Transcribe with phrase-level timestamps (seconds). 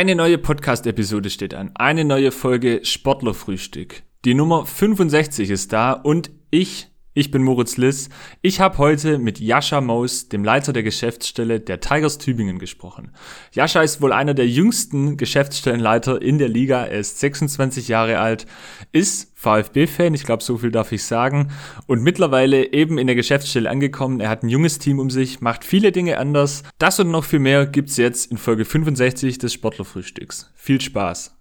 [0.00, 1.72] Eine neue Podcast-Episode steht an.
[1.74, 4.02] Eine neue Folge Sportlerfrühstück.
[4.24, 8.08] Die Nummer 65 ist da und ich, ich bin Moritz Liss.
[8.40, 13.12] Ich habe heute mit Jascha Maus, dem Leiter der Geschäftsstelle der Tigers Tübingen, gesprochen.
[13.52, 16.84] Jascha ist wohl einer der jüngsten Geschäftsstellenleiter in der Liga.
[16.84, 18.46] Er ist 26 Jahre alt,
[18.92, 21.50] ist VfB-Fan, ich glaube, so viel darf ich sagen,
[21.86, 24.20] und mittlerweile eben in der Geschäftsstelle angekommen.
[24.20, 26.62] Er hat ein junges Team um sich, macht viele Dinge anders.
[26.78, 30.52] Das und noch viel mehr gibt's jetzt in Folge 65 des Sportlerfrühstücks.
[30.54, 31.34] Viel Spaß!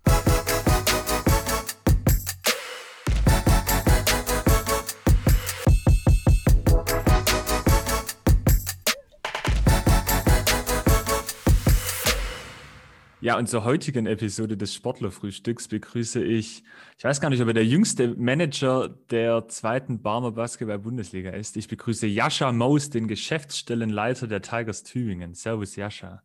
[13.21, 16.63] Ja, und zur heutigen Episode des Sportlerfrühstücks begrüße ich,
[16.97, 21.57] ich weiß gar nicht, ob er der jüngste Manager der zweiten Barmer Basketball-Bundesliga ist.
[21.57, 25.33] Ich begrüße Jascha Maus, den Geschäftsstellenleiter der Tigers Tübingen.
[25.33, 26.23] Servus, Jascha.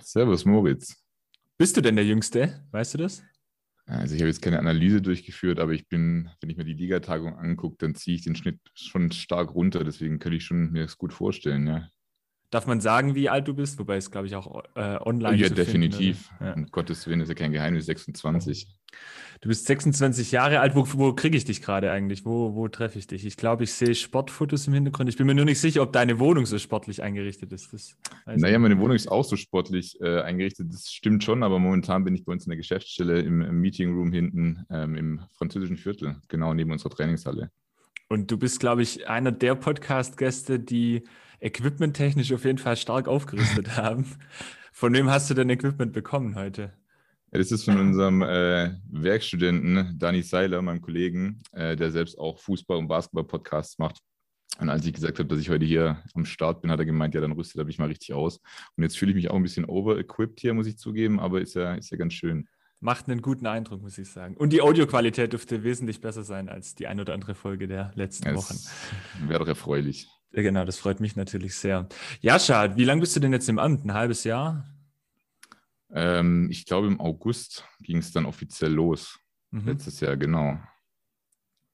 [0.00, 0.96] Servus, Moritz.
[1.58, 2.64] Bist du denn der Jüngste?
[2.70, 3.22] Weißt du das?
[3.84, 7.36] Also ich habe jetzt keine Analyse durchgeführt, aber ich bin, wenn ich mir die Ligatagung
[7.36, 9.84] angucke, dann ziehe ich den Schnitt schon stark runter.
[9.84, 11.88] Deswegen könnte ich schon mir das gut vorstellen, ja.
[12.52, 13.78] Darf man sagen, wie alt du bist?
[13.78, 16.26] Wobei es, glaube ich, auch äh, online Ja, definitiv.
[16.26, 16.52] Finden, ja.
[16.52, 18.68] Um Gottes Willen ist ja kein Geheimnis, 26.
[19.40, 20.74] Du bist 26 Jahre alt.
[20.74, 22.26] Wo, wo kriege ich dich gerade eigentlich?
[22.26, 23.24] Wo, wo treffe ich dich?
[23.24, 25.08] Ich glaube, ich sehe Sportfotos im Hintergrund.
[25.08, 27.72] Ich bin mir nur nicht sicher, ob deine Wohnung so sportlich eingerichtet ist.
[27.72, 30.70] Das naja, meine Wohnung ist auch so sportlich äh, eingerichtet.
[30.70, 33.94] Das stimmt schon, aber momentan bin ich bei uns in der Geschäftsstelle im, im Meeting
[33.94, 37.50] Room hinten ähm, im französischen Viertel, genau neben unserer Trainingshalle.
[38.10, 41.04] Und du bist, glaube ich, einer der Podcast-Gäste, die
[41.42, 44.06] equipmenttechnisch auf jeden Fall stark aufgerüstet haben.
[44.72, 46.72] Von wem hast du denn Equipment bekommen heute?
[47.32, 52.38] Ja, das ist von unserem äh, Werkstudenten Dani Seiler, meinem Kollegen, äh, der selbst auch
[52.38, 54.00] Fußball- und Basketball-Podcasts macht.
[54.58, 57.14] Und als ich gesagt habe, dass ich heute hier am Start bin, hat er gemeint,
[57.14, 58.38] ja, dann rüstet er mich mal richtig aus.
[58.76, 61.54] Und jetzt fühle ich mich auch ein bisschen over-equipped hier, muss ich zugeben, aber ist
[61.54, 62.48] ja, ist ja ganz schön.
[62.80, 64.36] Macht einen guten Eindruck, muss ich sagen.
[64.36, 68.26] Und die Audioqualität dürfte wesentlich besser sein als die ein oder andere Folge der letzten
[68.26, 68.56] ja, Wochen.
[69.26, 70.08] Wäre doch erfreulich.
[70.32, 71.88] Ja, genau, das freut mich natürlich sehr.
[72.20, 73.84] Jascha, wie lange bist du denn jetzt im Amt?
[73.84, 74.66] Ein halbes Jahr?
[75.90, 79.18] Ähm, ich glaube, im August ging es dann offiziell los.
[79.50, 79.66] Mhm.
[79.66, 80.58] Letztes Jahr, genau.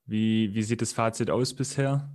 [0.07, 2.11] Wie, wie sieht das Fazit aus bisher?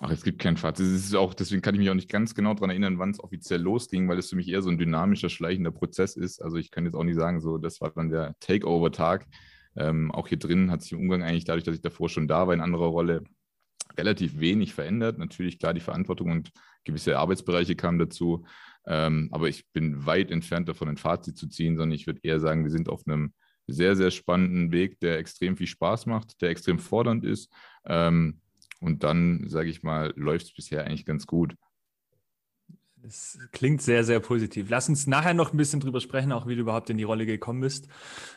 [0.00, 0.86] Ach, es gibt kein Fazit.
[0.86, 3.20] Es ist auch, deswegen kann ich mich auch nicht ganz genau daran erinnern, wann es
[3.20, 6.42] offiziell losging, weil es für mich eher so ein dynamischer, schleichender Prozess ist.
[6.42, 9.26] Also ich kann jetzt auch nicht sagen, so, das war dann der Takeover-Tag.
[9.76, 12.46] Ähm, auch hier drin hat sich im Umgang eigentlich dadurch, dass ich davor schon da
[12.46, 13.24] war in anderer Rolle,
[13.96, 15.18] relativ wenig verändert.
[15.18, 16.50] Natürlich, klar, die Verantwortung und
[16.84, 18.44] gewisse Arbeitsbereiche kamen dazu.
[18.86, 22.40] Ähm, aber ich bin weit entfernt davon, ein Fazit zu ziehen, sondern ich würde eher
[22.40, 23.32] sagen, wir sind auf einem
[23.66, 27.52] sehr, sehr spannenden Weg, der extrem viel Spaß macht, der extrem fordernd ist.
[27.84, 28.40] Ähm,
[28.80, 31.54] und dann, sage ich mal, läuft es bisher eigentlich ganz gut.
[33.08, 34.68] Das klingt sehr, sehr positiv.
[34.68, 37.24] Lass uns nachher noch ein bisschen drüber sprechen, auch wie du überhaupt in die Rolle
[37.24, 37.88] gekommen bist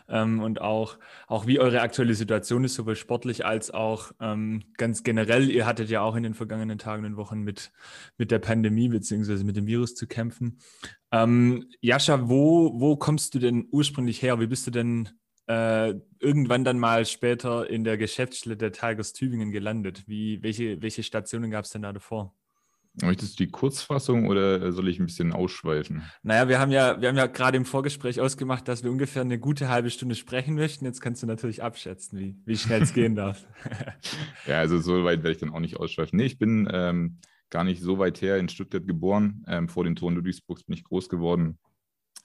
[0.08, 5.04] ähm, und auch, auch wie eure aktuelle Situation ist, sowohl sportlich als auch ähm, ganz
[5.04, 5.50] generell.
[5.50, 7.74] Ihr hattet ja auch in den vergangenen Tagen und Wochen mit,
[8.18, 9.44] mit der Pandemie bzw.
[9.44, 10.60] mit dem Virus zu kämpfen.
[11.12, 14.40] Ähm, Jascha, wo, wo kommst du denn ursprünglich her?
[14.40, 15.10] Wie bist du denn
[15.48, 20.08] äh, irgendwann dann mal später in der Geschäftsstelle der Tigers Tübingen gelandet?
[20.08, 22.34] Wie, welche, welche Stationen gab es denn da davor?
[23.02, 26.03] Möchtest du die Kurzfassung oder soll ich ein bisschen ausschweifen?
[26.24, 29.40] Naja, wir haben ja, wir haben ja gerade im Vorgespräch ausgemacht, dass wir ungefähr eine
[29.40, 30.84] gute halbe Stunde sprechen möchten.
[30.84, 33.47] Jetzt kannst du natürlich abschätzen, wie, wie schnell es gehen darf.
[34.46, 36.18] ja, also so weit werde ich dann auch nicht ausschweifen.
[36.18, 37.19] Nee, ich bin ähm,
[37.50, 39.46] gar nicht so weit her in Stuttgart geboren.
[39.47, 41.59] Ähm, vor den Toren Ludwigsburgs bin ich groß geworden.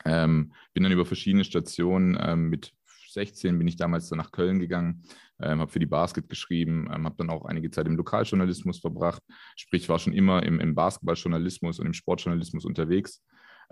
[0.04, 2.72] Ähm, bin dann über verschiedene Stationen ähm, mit
[3.16, 5.02] 16 bin ich damals dann nach Köln gegangen,
[5.40, 9.22] ähm, habe für die Basket geschrieben, ähm, habe dann auch einige Zeit im Lokaljournalismus verbracht,
[9.56, 13.24] sprich war schon immer im, im Basketballjournalismus und im Sportjournalismus unterwegs.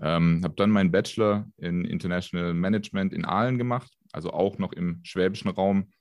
[0.02, 5.00] Ähm, habe dann meinen Bachelor in International Management in Aalen gemacht, also auch noch im
[5.04, 5.92] schwäbischen Raum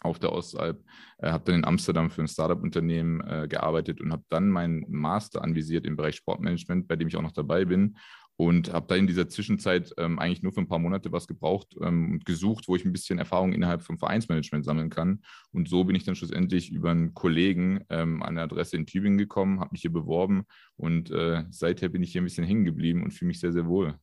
[0.00, 0.82] auf der Ostalb,
[1.18, 5.42] äh, habe dann in Amsterdam für ein Startup-Unternehmen äh, gearbeitet und habe dann meinen Master
[5.42, 7.96] anvisiert im Bereich Sportmanagement, bei dem ich auch noch dabei bin
[8.36, 11.74] und habe da in dieser Zwischenzeit ähm, eigentlich nur für ein paar Monate was gebraucht
[11.80, 15.22] ähm, und gesucht, wo ich ein bisschen Erfahrung innerhalb vom Vereinsmanagement sammeln kann.
[15.52, 19.18] Und so bin ich dann schlussendlich über einen Kollegen ähm, an eine Adresse in Tübingen
[19.18, 20.44] gekommen, habe mich hier beworben
[20.76, 23.66] und äh, seither bin ich hier ein bisschen hängen geblieben und fühle mich sehr, sehr
[23.66, 23.98] wohl.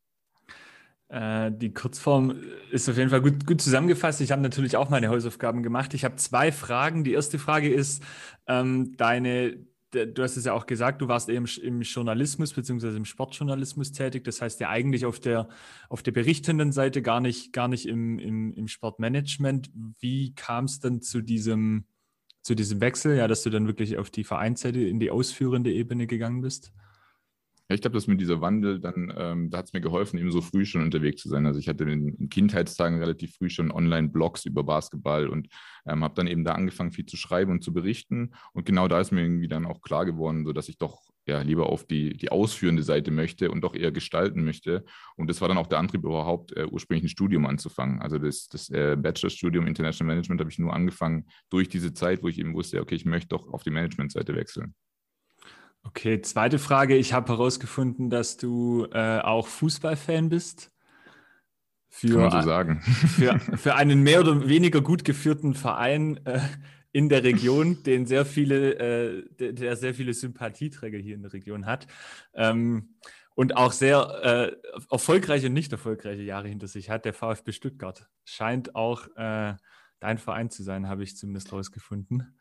[1.09, 2.35] Äh, die Kurzform
[2.71, 4.19] ist auf jeden Fall gut, gut zusammengefasst.
[4.21, 5.93] Ich habe natürlich auch meine Hausaufgaben gemacht.
[5.93, 7.03] Ich habe zwei Fragen.
[7.03, 8.03] Die erste Frage ist,
[8.47, 9.57] ähm, deine
[9.93, 12.95] du hast es ja auch gesagt, du warst eben im Journalismus bzw.
[12.97, 14.23] im Sportjournalismus tätig.
[14.23, 15.47] Das heißt ja eigentlich auf der,
[15.89, 19.71] auf der berichtenden Seite gar nicht, gar nicht im, im, im Sportmanagement.
[19.99, 21.85] Wie kam es dann zu diesem,
[22.41, 26.07] zu diesem Wechsel, ja, dass du dann wirklich auf die Vereinsseite in die ausführende Ebene
[26.07, 26.73] gegangen bist?
[27.69, 30.31] Ja, ich glaube, dass mit dieser Wandel dann, ähm, da hat es mir geholfen, eben
[30.31, 31.45] so früh schon unterwegs zu sein.
[31.45, 35.47] Also ich hatte in, in Kindheitstagen relativ früh schon Online-Blogs über Basketball und
[35.87, 38.33] ähm, habe dann eben da angefangen, viel zu schreiben und zu berichten.
[38.51, 41.41] Und genau da ist mir irgendwie dann auch klar geworden, so dass ich doch ja
[41.41, 44.83] lieber auf die, die ausführende Seite möchte und doch eher gestalten möchte.
[45.15, 48.01] Und das war dann auch der Antrieb, überhaupt äh, ursprünglich ein Studium anzufangen.
[48.01, 52.27] Also das, das äh, Bachelorstudium International Management habe ich nur angefangen durch diese Zeit, wo
[52.27, 54.75] ich eben wusste, okay, ich möchte doch auf die Management-Seite wechseln.
[55.83, 56.95] Okay, zweite Frage.
[56.95, 60.71] Ich habe herausgefunden, dass du äh, auch Fußballfan bist.
[61.89, 62.81] Für, Kann man so sagen.
[62.81, 66.39] Für, für einen mehr oder weniger gut geführten Verein äh,
[66.91, 71.33] in der Region, den sehr viele, äh, der, der, sehr viele Sympathieträger hier in der
[71.33, 71.87] Region hat.
[72.33, 72.95] Ähm,
[73.35, 77.05] und auch sehr äh, erfolgreiche und nicht erfolgreiche Jahre hinter sich hat.
[77.05, 79.55] Der VfB Stuttgart scheint auch äh,
[79.99, 82.35] dein Verein zu sein, habe ich zumindest herausgefunden.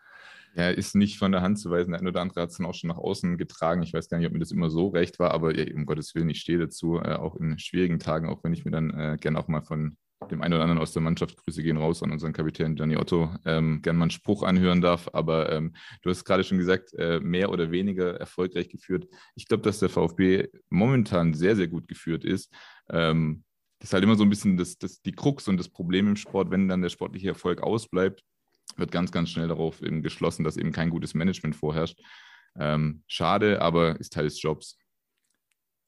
[0.54, 1.92] Ja, ist nicht von der Hand zu weisen.
[1.92, 3.82] Der eine oder andere hat es dann auch schon nach außen getragen.
[3.82, 6.14] Ich weiß gar nicht, ob mir das immer so recht war, aber ja, um Gottes
[6.14, 9.16] Willen, ich stehe dazu, äh, auch in schwierigen Tagen, auch wenn ich mir dann äh,
[9.18, 9.96] gerne auch mal von
[10.30, 13.30] dem einen oder anderen aus der Mannschaft, Grüße gehen raus an unseren Kapitän Gianni Otto,
[13.44, 15.08] ähm, gerne mal einen Spruch anhören darf.
[15.12, 19.08] Aber ähm, du hast gerade schon gesagt, äh, mehr oder weniger erfolgreich geführt.
[19.34, 22.52] Ich glaube, dass der VfB momentan sehr, sehr gut geführt ist.
[22.90, 23.44] Ähm,
[23.78, 26.16] das ist halt immer so ein bisschen das, das, die Krux und das Problem im
[26.16, 28.22] Sport, wenn dann der sportliche Erfolg ausbleibt,
[28.78, 32.00] wird ganz, ganz schnell darauf eben geschlossen, dass eben kein gutes Management vorherrscht.
[32.58, 34.78] Ähm, schade, aber ist Teil des Jobs.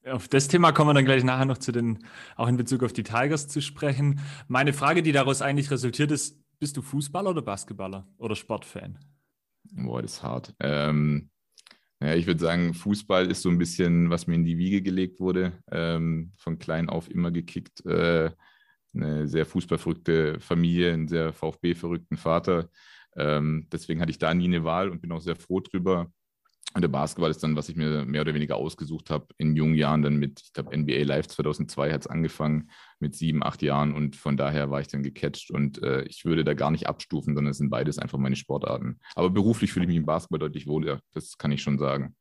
[0.05, 2.05] Auf das Thema kommen wir dann gleich nachher noch zu den,
[2.35, 4.19] auch in Bezug auf die Tigers zu sprechen.
[4.47, 8.99] Meine Frage, die daraus eigentlich resultiert ist, bist du Fußballer oder Basketballer oder Sportfan?
[9.71, 10.53] Boah, das ist hart.
[10.59, 11.29] Ähm,
[12.01, 15.19] ja, ich würde sagen, Fußball ist so ein bisschen, was mir in die Wiege gelegt
[15.19, 15.53] wurde.
[15.71, 17.83] Ähm, von klein auf immer gekickt.
[17.85, 18.31] Äh,
[18.95, 22.69] eine sehr fußballverrückte Familie, einen sehr VfB-verrückten Vater.
[23.15, 26.11] Ähm, deswegen hatte ich da nie eine Wahl und bin auch sehr froh drüber.
[26.75, 29.75] Und der Basketball ist dann, was ich mir mehr oder weniger ausgesucht habe, in jungen
[29.75, 32.69] Jahren dann mit, ich glaube, NBA Live 2002 hat es angefangen,
[32.99, 36.43] mit sieben, acht Jahren und von daher war ich dann gecatcht und äh, ich würde
[36.43, 38.99] da gar nicht abstufen, sondern es sind beides einfach meine Sportarten.
[39.15, 42.13] Aber beruflich fühle ich mich im Basketball deutlich wohler, das kann ich schon sagen.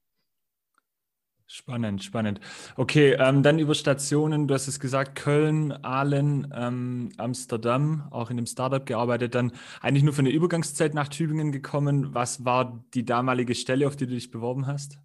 [1.46, 2.40] Spannend, spannend.
[2.76, 4.48] Okay, ähm, dann über Stationen.
[4.48, 9.52] Du hast es gesagt, Köln, Aalen, ähm, Amsterdam, auch in dem Startup gearbeitet, dann
[9.82, 12.14] eigentlich nur für eine Übergangszeit nach Tübingen gekommen.
[12.14, 14.98] Was war die damalige Stelle, auf die du dich beworben hast?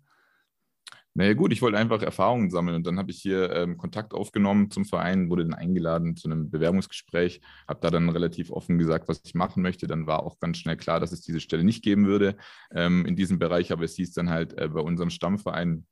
[1.14, 4.72] Naja gut, ich wollte einfach Erfahrungen sammeln und dann habe ich hier ähm, Kontakt aufgenommen
[4.72, 9.22] zum Verein, wurde dann eingeladen zu einem Bewerbungsgespräch, habe da dann relativ offen gesagt, was
[9.26, 9.88] ich machen möchte.
[9.88, 12.38] Dann war auch ganz schnell klar, dass es diese Stelle nicht geben würde
[12.74, 15.86] ähm, in diesem Bereich, aber es hieß dann halt äh, bei unserem Stammverein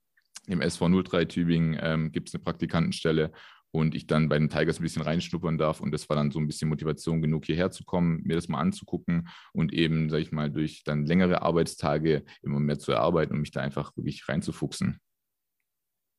[0.48, 3.32] im SV 03 Tübingen ähm, gibt es eine Praktikantenstelle
[3.72, 5.82] und ich dann bei den Tigers ein bisschen reinschnuppern darf.
[5.82, 8.60] Und das war dann so ein bisschen Motivation genug, hierher zu kommen, mir das mal
[8.60, 13.42] anzugucken und eben, sag ich mal, durch dann längere Arbeitstage immer mehr zu erarbeiten und
[13.42, 15.00] mich da einfach wirklich reinzufuchsen.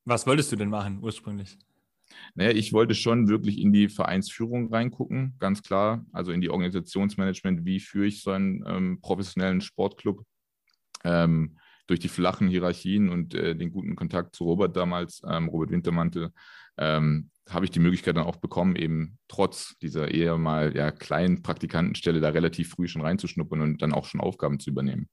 [0.05, 1.57] Was wolltest du denn machen ursprünglich?
[2.33, 6.05] Naja, ich wollte schon wirklich in die Vereinsführung reingucken, ganz klar.
[6.11, 10.23] Also in die Organisationsmanagement, wie führe ich so einen ähm, professionellen Sportclub.
[11.03, 11.57] Ähm,
[11.89, 16.31] durch die flachen Hierarchien und äh, den guten Kontakt zu Robert damals, ähm, Robert Wintermantel,
[16.77, 21.41] ähm, habe ich die Möglichkeit dann auch bekommen, eben trotz dieser eher mal ja, kleinen
[21.41, 25.09] Praktikantenstelle da relativ früh schon reinzuschnuppern und dann auch schon Aufgaben zu übernehmen.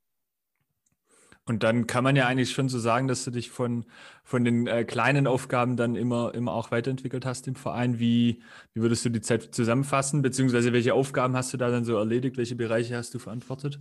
[1.49, 3.85] Und dann kann man ja eigentlich schon so sagen, dass du dich von,
[4.25, 8.01] von den äh, kleinen Aufgaben dann immer, immer auch weiterentwickelt hast im Verein.
[8.01, 8.43] Wie,
[8.75, 10.23] wie würdest du die Zeit zusammenfassen?
[10.23, 12.37] Beziehungsweise welche Aufgaben hast du da dann so erledigt?
[12.37, 13.79] Welche Bereiche hast du verantwortet?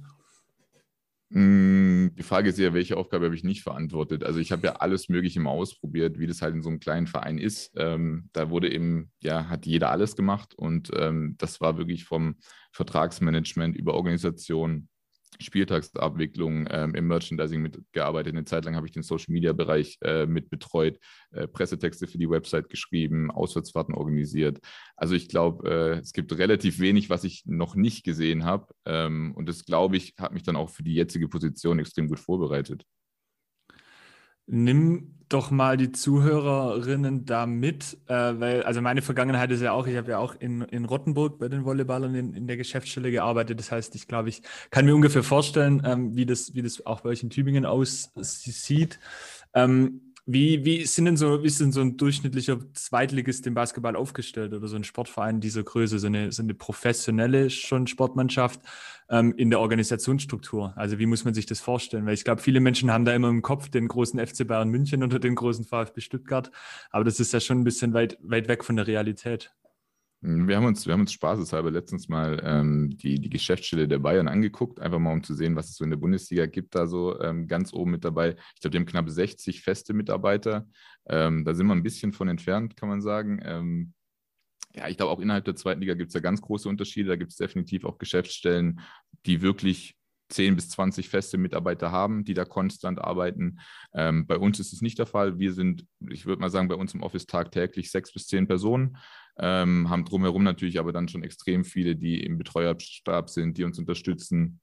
[1.38, 4.24] Mm, die Frage ist ja, welche Aufgabe habe ich nicht verantwortet?
[4.24, 7.08] Also ich habe ja alles Mögliche mal ausprobiert, wie das halt in so einem kleinen
[7.08, 7.74] Verein ist.
[7.76, 12.38] Ähm, da wurde eben, ja, hat jeder alles gemacht und ähm, das war wirklich vom
[12.72, 14.88] Vertragsmanagement über Organisation,
[15.40, 18.34] Spieltagsabwicklung ähm, im Merchandising mitgearbeitet.
[18.34, 20.98] Eine Zeit lang habe ich den Social Media Bereich äh, mit betreut,
[21.32, 24.60] äh, Pressetexte für die Website geschrieben, Auswärtsfahrten organisiert.
[24.96, 28.68] Also ich glaube, äh, es gibt relativ wenig, was ich noch nicht gesehen habe.
[28.86, 32.20] Ähm, und das, glaube ich, hat mich dann auch für die jetzige Position extrem gut
[32.20, 32.84] vorbereitet.
[34.48, 39.88] Nimm doch mal die Zuhörerinnen da mit, äh, weil, also meine Vergangenheit ist ja auch,
[39.88, 43.60] ich habe ja auch in, in Rottenburg bei den Volleyballern in, in der Geschäftsstelle gearbeitet.
[43.60, 47.02] Das heißt, ich glaube, ich kann mir ungefähr vorstellen, ähm, wie, das, wie das auch
[47.02, 49.00] bei euch in Tübingen aussieht.
[49.54, 53.96] Ähm, wie, wie, sind denn so, wie ist denn so ein durchschnittlicher Zweitligist im Basketball
[53.96, 58.60] aufgestellt oder so ein Sportverein dieser Größe, so eine, so eine professionelle schon Sportmannschaft
[59.10, 60.74] ähm, in der Organisationsstruktur?
[60.76, 62.08] Also wie muss man sich das vorstellen?
[62.08, 65.04] Weil ich glaube, viele Menschen haben da immer im Kopf den großen FC Bayern München
[65.04, 66.50] oder den großen VfB Stuttgart,
[66.90, 69.54] aber das ist ja schon ein bisschen weit, weit weg von der Realität.
[70.28, 74.28] Wir haben uns, wir haben uns spaßeshalber letztens mal ähm, die, die Geschäftsstelle der Bayern
[74.28, 77.22] angeguckt, einfach mal um zu sehen, was es so in der Bundesliga gibt, da so
[77.22, 78.36] ähm, ganz oben mit dabei.
[78.56, 80.68] Ich glaube, die haben knapp 60 feste Mitarbeiter.
[81.08, 83.40] Ähm, da sind wir ein bisschen von entfernt, kann man sagen.
[83.44, 83.94] Ähm,
[84.74, 87.10] ja, ich glaube, auch innerhalb der zweiten Liga gibt es ja ganz große Unterschiede.
[87.10, 88.80] Da gibt es definitiv auch Geschäftsstellen,
[89.28, 89.96] die wirklich
[90.30, 93.60] 10 bis 20 feste Mitarbeiter haben, die da konstant arbeiten.
[93.94, 95.38] Ähm, bei uns ist es nicht der Fall.
[95.38, 98.98] Wir sind, ich würde mal sagen, bei uns im Office tagtäglich sechs bis zehn Personen,
[99.38, 103.80] ähm, haben drumherum natürlich aber dann schon extrem viele, die im Betreuerstab sind, die uns
[103.80, 104.60] unterstützen.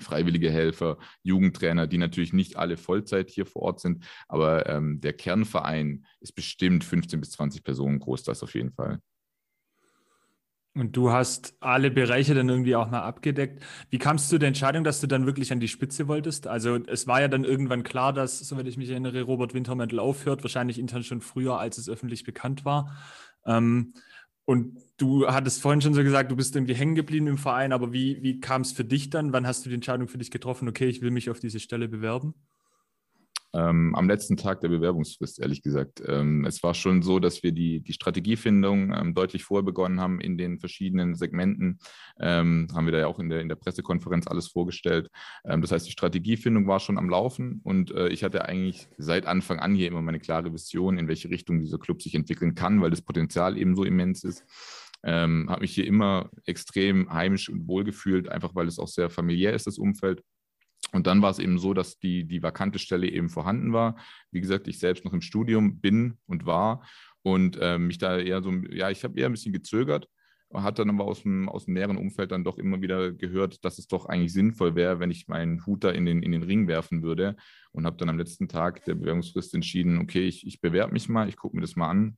[0.00, 5.12] Freiwillige Helfer, Jugendtrainer, die natürlich nicht alle Vollzeit hier vor Ort sind, aber ähm, der
[5.12, 8.98] Kernverein ist bestimmt 15 bis 20 Personen groß, das auf jeden Fall.
[10.76, 13.64] Und du hast alle Bereiche dann irgendwie auch mal abgedeckt.
[13.90, 16.48] Wie kamst du zu der Entscheidung, dass du dann wirklich an die Spitze wolltest?
[16.48, 20.42] Also es war ja dann irgendwann klar, dass, soweit ich mich erinnere, Robert Wintermantel aufhört,
[20.42, 22.96] wahrscheinlich intern schon früher, als es öffentlich bekannt war.
[23.46, 23.94] Ähm,
[24.44, 27.92] und du hattest vorhin schon so gesagt, du bist irgendwie hängen geblieben im Verein, aber
[27.92, 29.32] wie, wie kam es für dich dann?
[29.32, 31.88] Wann hast du die Entscheidung für dich getroffen, okay, ich will mich auf diese Stelle
[31.88, 32.34] bewerben?
[33.54, 36.02] Ähm, am letzten Tag der Bewerbungsfrist, ehrlich gesagt.
[36.06, 40.20] Ähm, es war schon so, dass wir die, die Strategiefindung ähm, deutlich vorher begonnen haben
[40.20, 41.78] in den verschiedenen Segmenten.
[42.20, 45.08] Ähm, haben wir da ja auch in der, in der Pressekonferenz alles vorgestellt.
[45.44, 49.26] Ähm, das heißt, die Strategiefindung war schon am Laufen und äh, ich hatte eigentlich seit
[49.26, 52.82] Anfang an hier immer meine klare Vision, in welche Richtung dieser Club sich entwickeln kann,
[52.82, 54.44] weil das Potenzial eben so immens ist.
[55.06, 59.10] Ähm, habe mich hier immer extrem heimisch und wohl gefühlt, einfach weil es auch sehr
[59.10, 60.22] familiär ist, das Umfeld.
[60.92, 63.96] Und dann war es eben so, dass die, die vakante Stelle eben vorhanden war.
[64.30, 66.86] Wie gesagt, ich selbst noch im Studium bin und war
[67.22, 70.08] und äh, mich da eher so, ja, ich habe eher ein bisschen gezögert,
[70.52, 73.78] hat dann aber aus dem, aus dem näheren Umfeld dann doch immer wieder gehört, dass
[73.78, 76.68] es doch eigentlich sinnvoll wäre, wenn ich meinen Hut da in den, in den Ring
[76.68, 77.36] werfen würde
[77.72, 81.28] und habe dann am letzten Tag der Bewerbungsfrist entschieden, okay, ich, ich bewerbe mich mal,
[81.28, 82.16] ich gucke mir das mal an,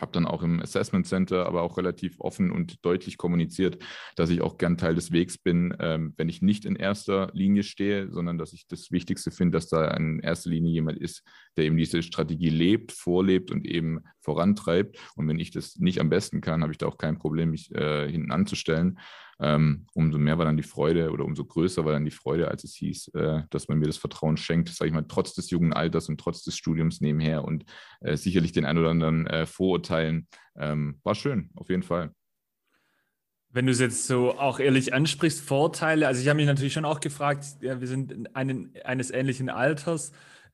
[0.00, 3.82] habe dann auch im Assessment Center aber auch relativ offen und deutlich kommuniziert,
[4.16, 7.62] dass ich auch gern Teil des Wegs bin, ähm, wenn ich nicht in erster Linie
[7.62, 11.22] stehe, sondern dass ich das Wichtigste finde, dass da in erster Linie jemand ist,
[11.56, 14.98] der eben diese Strategie lebt, vorlebt und eben vorantreibt.
[15.16, 17.74] Und wenn ich das nicht am besten kann, habe ich da auch kein Problem, mich
[17.74, 18.98] äh, hinten anzustellen
[19.40, 22.64] ähm, umso mehr war dann die Freude oder umso größer war dann die Freude, als
[22.64, 25.72] es hieß, äh, dass man mir das Vertrauen schenkt, sage ich mal, trotz des jungen
[25.72, 27.64] Alters und trotz des Studiums nebenher und
[28.00, 30.28] äh, sicherlich den ein oder anderen äh, Vorurteilen.
[30.56, 32.12] Ähm, war schön, auf jeden Fall.
[33.52, 36.84] Wenn du es jetzt so auch ehrlich ansprichst, Vorteile, also ich habe mich natürlich schon
[36.84, 40.12] auch gefragt, ja, wir sind einen, eines ähnlichen Alters.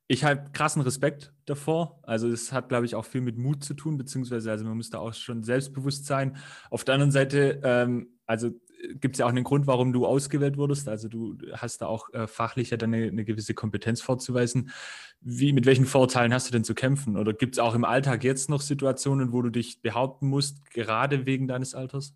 [0.09, 1.99] Ich habe krassen Respekt davor.
[2.05, 4.91] Also es hat, glaube ich, auch viel mit Mut zu tun, beziehungsweise also man muss
[4.91, 6.37] da auch schon selbstbewusst sein.
[6.71, 8.53] Auf der anderen Seite, ähm, also
[8.95, 10.89] gibt es ja auch einen Grund, warum du ausgewählt wurdest.
[10.89, 14.71] Also du hast da auch äh, fachlich ja dann eine, eine, gewisse Kompetenz vorzuweisen.
[15.21, 17.17] Wie, mit welchen Vorteilen hast du denn zu kämpfen?
[17.17, 21.27] Oder gibt es auch im Alltag jetzt noch Situationen, wo du dich behaupten musst, gerade
[21.27, 22.15] wegen deines Alters?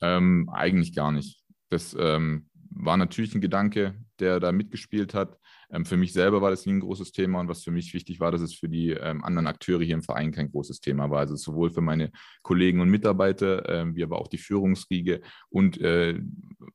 [0.00, 1.44] Ähm, eigentlich gar nicht.
[1.68, 5.38] Das ähm, war natürlich ein Gedanke, der da mitgespielt hat.
[5.72, 8.20] Ähm, für mich selber war das nie ein großes Thema und was für mich wichtig
[8.20, 11.20] war, dass es für die ähm, anderen Akteure hier im Verein kein großes Thema war.
[11.20, 12.10] Also sowohl für meine
[12.42, 16.20] Kollegen und Mitarbeiter, äh, wie aber auch die Führungsriege und äh,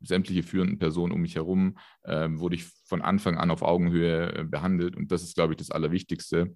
[0.01, 4.43] sämtliche führenden Personen um mich herum, äh, wurde ich von Anfang an auf Augenhöhe äh,
[4.43, 6.55] behandelt und das ist, glaube ich, das Allerwichtigste.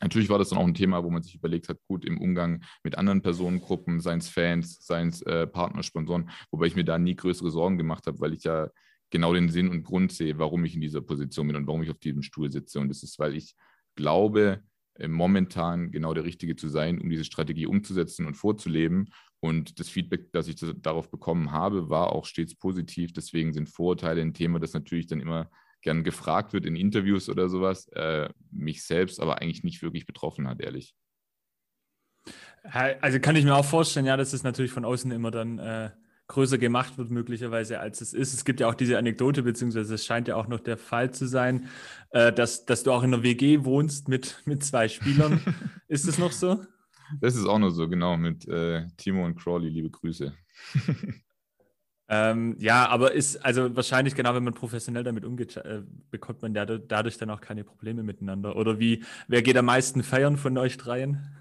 [0.00, 2.62] Natürlich war das dann auch ein Thema, wo man sich überlegt hat, gut, im Umgang
[2.84, 6.98] mit anderen Personengruppen, seien es Fans, seien es äh, Partner, Sponsoren, wobei ich mir da
[6.98, 8.68] nie größere Sorgen gemacht habe, weil ich ja
[9.10, 11.90] genau den Sinn und Grund sehe, warum ich in dieser Position bin und warum ich
[11.90, 12.80] auf diesem Stuhl sitze.
[12.80, 13.54] Und das ist, weil ich
[13.94, 14.62] glaube,
[14.94, 19.10] äh, momentan genau der Richtige zu sein, um diese Strategie umzusetzen und vorzuleben.
[19.40, 23.12] Und das Feedback, das ich darauf bekommen habe, war auch stets positiv.
[23.12, 25.50] Deswegen sind Vorurteile ein Thema, das natürlich dann immer
[25.80, 30.48] gern gefragt wird in Interviews oder sowas, äh, mich selbst aber eigentlich nicht wirklich betroffen
[30.48, 30.94] hat, ehrlich.
[32.64, 35.90] Also kann ich mir auch vorstellen, ja, dass es natürlich von außen immer dann äh,
[36.28, 38.34] größer gemacht wird, möglicherweise, als es ist.
[38.34, 41.26] Es gibt ja auch diese Anekdote, beziehungsweise es scheint ja auch noch der Fall zu
[41.26, 41.68] sein,
[42.10, 45.40] äh, dass, dass du auch in einer WG wohnst mit, mit zwei Spielern.
[45.88, 46.64] ist es noch so?
[47.20, 50.34] Das ist auch noch so, genau, mit äh, Timo und Crawley, liebe Grüße.
[52.10, 56.52] ähm, ja, aber ist, also wahrscheinlich genau, wenn man professionell damit umgeht, äh, bekommt man
[56.52, 58.56] dadurch, dadurch dann auch keine Probleme miteinander.
[58.56, 61.34] Oder wie, wer geht am meisten feiern von euch dreien?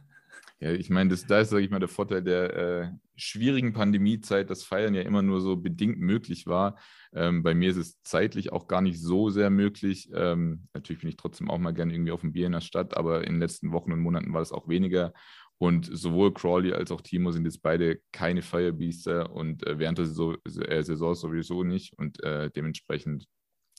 [0.59, 4.49] Ja, ich meine, das, da ist, sage ich mal, der Vorteil der äh, schwierigen Pandemiezeit,
[4.49, 6.79] dass Feiern ja immer nur so bedingt möglich war.
[7.13, 10.09] Ähm, bei mir ist es zeitlich auch gar nicht so sehr möglich.
[10.15, 12.97] Ähm, natürlich bin ich trotzdem auch mal gerne irgendwie auf dem Bier in der Stadt,
[12.97, 15.13] aber in den letzten Wochen und Monaten war das auch weniger.
[15.59, 20.05] Und sowohl Crawley als auch Timo sind jetzt beide keine Firebeaster und äh, während der
[20.05, 21.93] Saison, äh, Saison sowieso nicht.
[21.97, 23.27] Und äh, dementsprechend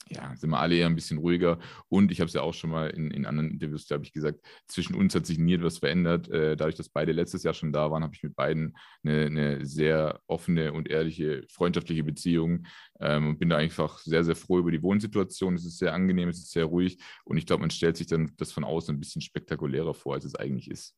[0.07, 1.59] ja, sind wir alle eher ein bisschen ruhiger.
[1.87, 4.39] Und ich habe es ja auch schon mal in, in anderen Interviews, glaube ich, gesagt,
[4.67, 6.29] zwischen uns hat sich nie etwas verändert.
[6.29, 9.65] Äh, dadurch, dass beide letztes Jahr schon da waren, habe ich mit beiden eine, eine,
[9.65, 12.65] sehr offene und ehrliche, freundschaftliche Beziehung
[12.99, 15.55] ähm, und bin da einfach sehr, sehr froh über die Wohnsituation.
[15.55, 18.33] Es ist sehr angenehm, es ist sehr ruhig und ich glaube, man stellt sich dann
[18.37, 20.95] das von außen ein bisschen spektakulärer vor, als es eigentlich ist.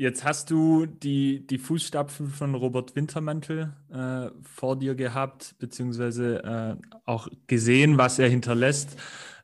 [0.00, 6.98] Jetzt hast du die, die Fußstapfen von Robert Wintermantel äh, vor dir gehabt, beziehungsweise äh,
[7.04, 8.96] auch gesehen, was er hinterlässt.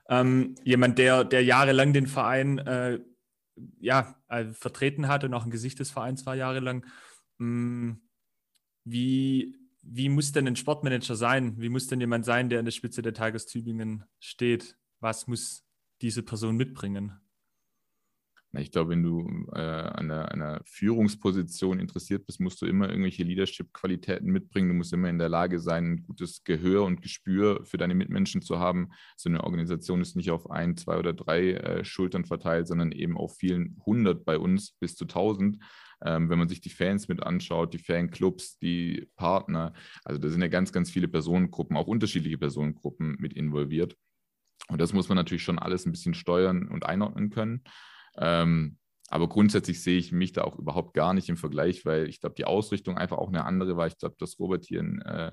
[0.09, 3.01] Ähm, jemand, der, der jahrelang den Verein äh,
[3.81, 6.87] ja, äh, vertreten hat und auch ein Gesicht des Vereins war jahrelang.
[7.39, 7.95] Mm,
[8.85, 11.61] wie, wie muss denn ein Sportmanager sein?
[11.61, 14.77] Wie muss denn jemand sein, der an der Spitze der Tigers Tübingen steht?
[15.01, 15.65] Was muss
[16.01, 17.24] diese Person mitbringen?
[18.59, 24.31] Ich glaube, wenn du äh, an, einer, Führungsposition interessiert bist, musst du immer irgendwelche Leadership-Qualitäten
[24.31, 24.69] mitbringen.
[24.69, 28.43] Du musst immer in der Lage sein, ein gutes Gehör und Gespür für deine Mitmenschen
[28.43, 28.91] zu haben.
[29.17, 33.17] So eine Organisation ist nicht auf ein, zwei oder drei äh, Schultern verteilt, sondern eben
[33.17, 35.59] auf vielen hundert bei uns bis zu tausend.
[36.05, 39.73] Ähm, wenn man sich die Fans mit anschaut, die Fanclubs, die Partner,
[40.05, 43.97] also da sind ja ganz, ganz viele Personengruppen, auch unterschiedliche Personengruppen mit involviert.
[44.69, 47.63] Und das muss man natürlich schon alles ein bisschen steuern und einordnen können.
[48.17, 48.79] Ähm,
[49.09, 52.35] aber grundsätzlich sehe ich mich da auch überhaupt gar nicht im Vergleich, weil ich glaube,
[52.37, 53.87] die Ausrichtung einfach auch eine andere war.
[53.87, 55.33] Ich glaube, dass Robert hier einen äh,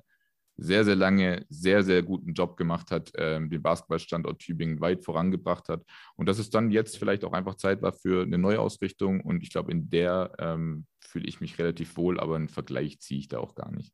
[0.57, 5.69] sehr, sehr lange, sehr, sehr guten Job gemacht hat, ähm, den Basketballstandort Tübingen weit vorangebracht
[5.69, 5.83] hat.
[6.15, 9.21] Und dass es dann jetzt vielleicht auch einfach Zeit war für eine Neuausrichtung.
[9.21, 13.19] Und ich glaube, in der ähm, fühle ich mich relativ wohl, aber einen Vergleich ziehe
[13.19, 13.93] ich da auch gar nicht.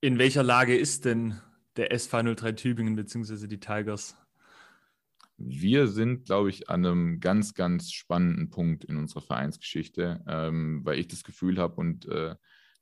[0.00, 1.40] In welcher Lage ist denn
[1.76, 3.46] der SV 03 Tübingen bzw.
[3.46, 4.16] die Tigers?
[5.44, 10.98] Wir sind, glaube ich, an einem ganz, ganz spannenden Punkt in unserer Vereinsgeschichte, ähm, weil
[10.98, 12.34] ich das Gefühl habe und äh,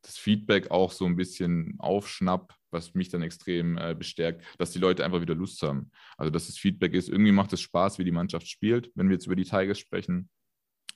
[0.03, 4.79] das Feedback auch so ein bisschen aufschnapp, was mich dann extrem äh, bestärkt, dass die
[4.79, 5.91] Leute einfach wieder Lust haben.
[6.17, 9.15] Also, dass das Feedback ist, irgendwie macht es Spaß, wie die Mannschaft spielt, wenn wir
[9.15, 10.29] jetzt über die Tigers sprechen.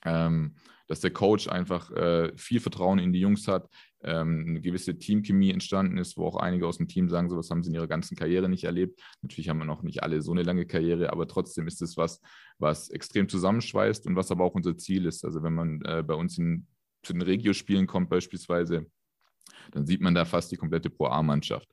[0.03, 0.55] Ähm,
[0.87, 3.67] dass der Coach einfach äh, viel Vertrauen in die Jungs hat,
[4.05, 7.63] ähm, eine gewisse Teamchemie entstanden ist, wo auch einige aus dem Team sagen, sowas haben
[7.63, 9.01] sie in ihrer ganzen Karriere nicht erlebt.
[9.21, 12.21] Natürlich haben wir noch nicht alle so eine lange Karriere, aber trotzdem ist es was,
[12.59, 15.25] was extrem zusammenschweißt und was aber auch unser Ziel ist.
[15.25, 16.67] Also wenn man äh, bei uns in,
[17.03, 18.85] zu den Regio-Spielen kommt beispielsweise,
[19.71, 21.67] dann sieht man da fast die komplette Pro A-Mannschaft.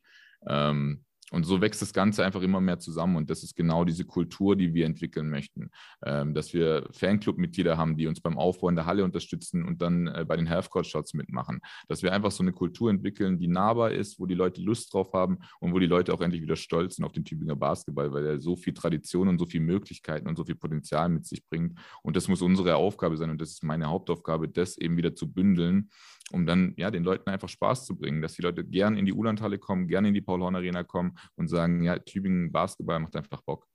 [0.47, 3.17] Ähm, und so wächst das Ganze einfach immer mehr zusammen.
[3.17, 5.71] Und das ist genau diese Kultur, die wir entwickeln möchten.
[6.05, 10.09] Ähm, dass wir Fanclub-Mitglieder haben, die uns beim Aufbau in der Halle unterstützen und dann
[10.09, 11.61] äh, bei den Half-Court-Shots mitmachen.
[11.89, 15.15] Dass wir einfach so eine Kultur entwickeln, die nahbar ist, wo die Leute Lust drauf
[15.15, 18.27] haben und wo die Leute auch endlich wieder stolz sind auf den Tübinger Basketball, weil
[18.27, 21.79] er so viel Tradition und so viele Möglichkeiten und so viel Potenzial mit sich bringt.
[22.03, 23.31] Und das muss unsere Aufgabe sein.
[23.31, 25.89] Und das ist meine Hauptaufgabe, das eben wieder zu bündeln
[26.33, 29.13] um dann ja den Leuten einfach Spaß zu bringen, dass die Leute gern in die
[29.13, 33.67] Ulandhalle kommen, gern in die Paul-Horn-Arena kommen und sagen, ja, Tübingen Basketball macht einfach Bock.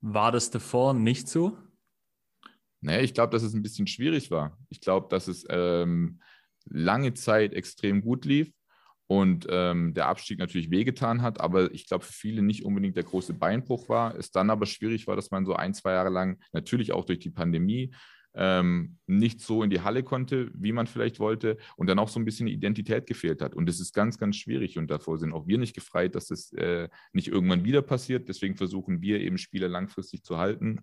[0.00, 1.56] War das davor nicht so?
[2.80, 4.58] Naja, ich glaube, dass es ein bisschen schwierig war.
[4.68, 6.20] Ich glaube, dass es ähm,
[6.64, 8.52] lange Zeit extrem gut lief
[9.06, 13.04] und ähm, der Abstieg natürlich wehgetan hat, aber ich glaube, für viele nicht unbedingt der
[13.04, 14.16] große Beinbruch war.
[14.16, 17.18] Es dann aber schwierig war, dass man so ein, zwei Jahre lang, natürlich auch durch
[17.20, 17.94] die Pandemie,
[18.34, 22.18] ähm, nicht so in die Halle konnte, wie man vielleicht wollte und dann auch so
[22.18, 23.54] ein bisschen Identität gefehlt hat.
[23.54, 26.52] Und das ist ganz, ganz schwierig und davor sind auch wir nicht gefreit, dass das
[26.52, 28.28] äh, nicht irgendwann wieder passiert.
[28.28, 30.80] Deswegen versuchen wir eben Spieler langfristig zu halten,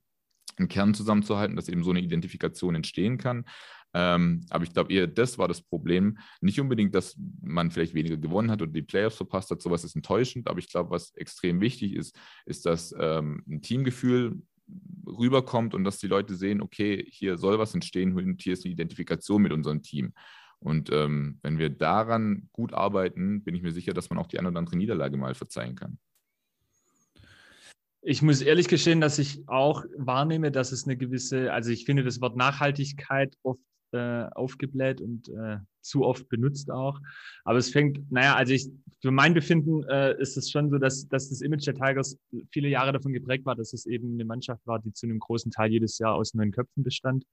[0.57, 3.45] einen Kern zusammenzuhalten, dass eben so eine Identifikation entstehen kann.
[3.93, 6.19] Ähm, aber ich glaube eher, das war das Problem.
[6.41, 9.62] Nicht unbedingt, dass man vielleicht weniger gewonnen hat oder die Playoffs verpasst hat.
[9.62, 10.47] Sowas ist enttäuschend.
[10.47, 14.41] Aber ich glaube, was extrem wichtig ist, ist, dass ähm, ein Teamgefühl
[15.05, 18.73] rüberkommt und dass die Leute sehen, okay, hier soll was entstehen und hier ist eine
[18.73, 20.13] Identifikation mit unserem Team.
[20.60, 24.39] Und ähm, wenn wir daran gut arbeiten, bin ich mir sicher, dass man auch die
[24.39, 25.97] eine oder andere Niederlage mal verzeihen kann.
[28.01, 32.03] Ich muss ehrlich gestehen, dass ich auch wahrnehme, dass es eine gewisse, also ich finde
[32.03, 33.60] das Wort Nachhaltigkeit oft
[33.91, 36.99] äh, aufgebläht und äh, zu oft benutzt auch.
[37.43, 38.69] Aber es fängt, naja, also ich,
[39.01, 42.17] für mein Befinden äh, ist es schon so, dass, dass das Image der Tigers
[42.51, 45.51] viele Jahre davon geprägt war, dass es eben eine Mannschaft war, die zu einem großen
[45.51, 47.23] Teil jedes Jahr aus neun Köpfen bestand.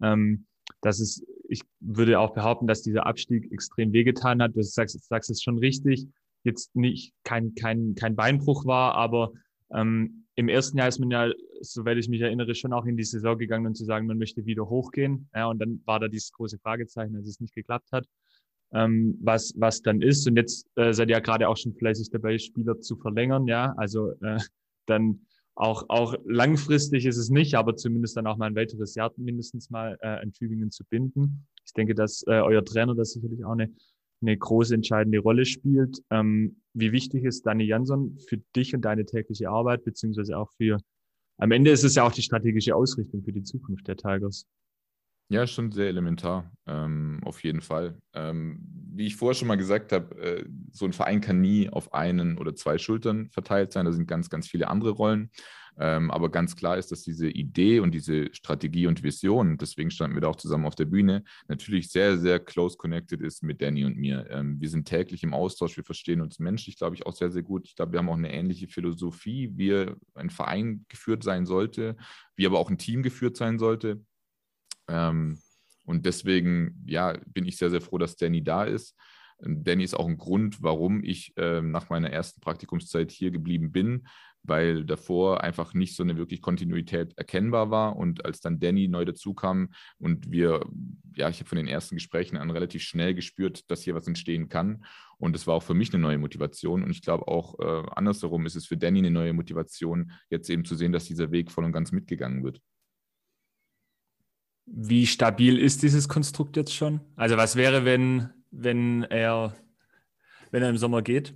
[0.00, 0.46] Ähm,
[0.80, 4.56] dass es, ich würde auch behaupten, dass dieser Abstieg extrem wehgetan hat.
[4.56, 6.06] Du sagst, sagst es schon richtig.
[6.44, 9.32] Jetzt nicht kein, kein, kein Beinbruch war, aber
[9.74, 13.04] ähm, im ersten Jahr ist man ja, soweit ich mich erinnere, schon auch in die
[13.04, 15.28] Saison gegangen und zu sagen, man möchte wieder hochgehen.
[15.34, 18.06] Ja, und dann war da dieses große Fragezeichen, dass es nicht geklappt hat,
[18.74, 20.26] ähm, was, was dann ist.
[20.26, 23.46] Und jetzt äh, seid ihr ja gerade auch schon fleißig dabei, Spieler zu verlängern.
[23.46, 24.38] Ja, also äh,
[24.86, 29.12] dann auch, auch langfristig ist es nicht, aber zumindest dann auch mal ein weiteres Jahr
[29.16, 31.46] mindestens mal äh, in Tübingen zu binden.
[31.66, 33.70] Ich denke, dass äh, euer Trainer das sicherlich auch eine
[34.22, 36.02] eine große entscheidende Rolle spielt.
[36.10, 40.78] Ähm, wie wichtig ist Dani Jansson für dich und deine tägliche Arbeit, beziehungsweise auch für,
[41.38, 44.46] am Ende ist es ja auch die strategische Ausrichtung für die Zukunft der Tigers.
[45.32, 47.96] Ja, schon sehr elementar, ähm, auf jeden Fall.
[48.12, 48.58] Ähm,
[48.92, 52.36] wie ich vorher schon mal gesagt habe, äh, so ein Verein kann nie auf einen
[52.36, 53.86] oder zwei Schultern verteilt sein.
[53.86, 55.30] Da sind ganz, ganz viele andere Rollen.
[55.78, 60.14] Ähm, aber ganz klar ist, dass diese Idee und diese Strategie und Vision, deswegen standen
[60.16, 63.86] wir da auch zusammen auf der Bühne, natürlich sehr, sehr close connected ist mit Danny
[63.86, 64.26] und mir.
[64.28, 67.42] Ähm, wir sind täglich im Austausch, wir verstehen uns menschlich, glaube ich, auch sehr, sehr
[67.42, 67.66] gut.
[67.66, 71.96] Ich glaube, wir haben auch eine ähnliche Philosophie, wie ein Verein geführt sein sollte,
[72.36, 74.04] wie aber auch ein Team geführt sein sollte.
[74.88, 75.38] Ähm,
[75.84, 78.96] und deswegen, ja, bin ich sehr, sehr froh, dass Danny da ist.
[79.44, 84.06] Danny ist auch ein Grund, warum ich äh, nach meiner ersten Praktikumszeit hier geblieben bin,
[84.44, 87.96] weil davor einfach nicht so eine wirklich Kontinuität erkennbar war.
[87.96, 90.64] Und als dann Danny neu dazukam und wir,
[91.14, 94.48] ja, ich habe von den ersten Gesprächen an relativ schnell gespürt, dass hier was entstehen
[94.48, 94.84] kann.
[95.18, 96.82] Und es war auch für mich eine neue Motivation.
[96.82, 100.64] Und ich glaube auch äh, andersherum ist es für Danny eine neue Motivation, jetzt eben
[100.64, 102.60] zu sehen, dass dieser Weg voll und ganz mitgegangen wird.
[104.74, 107.00] Wie stabil ist dieses Konstrukt jetzt schon?
[107.14, 109.54] Also was wäre, wenn, wenn er,
[110.50, 111.34] wenn er im Sommer geht?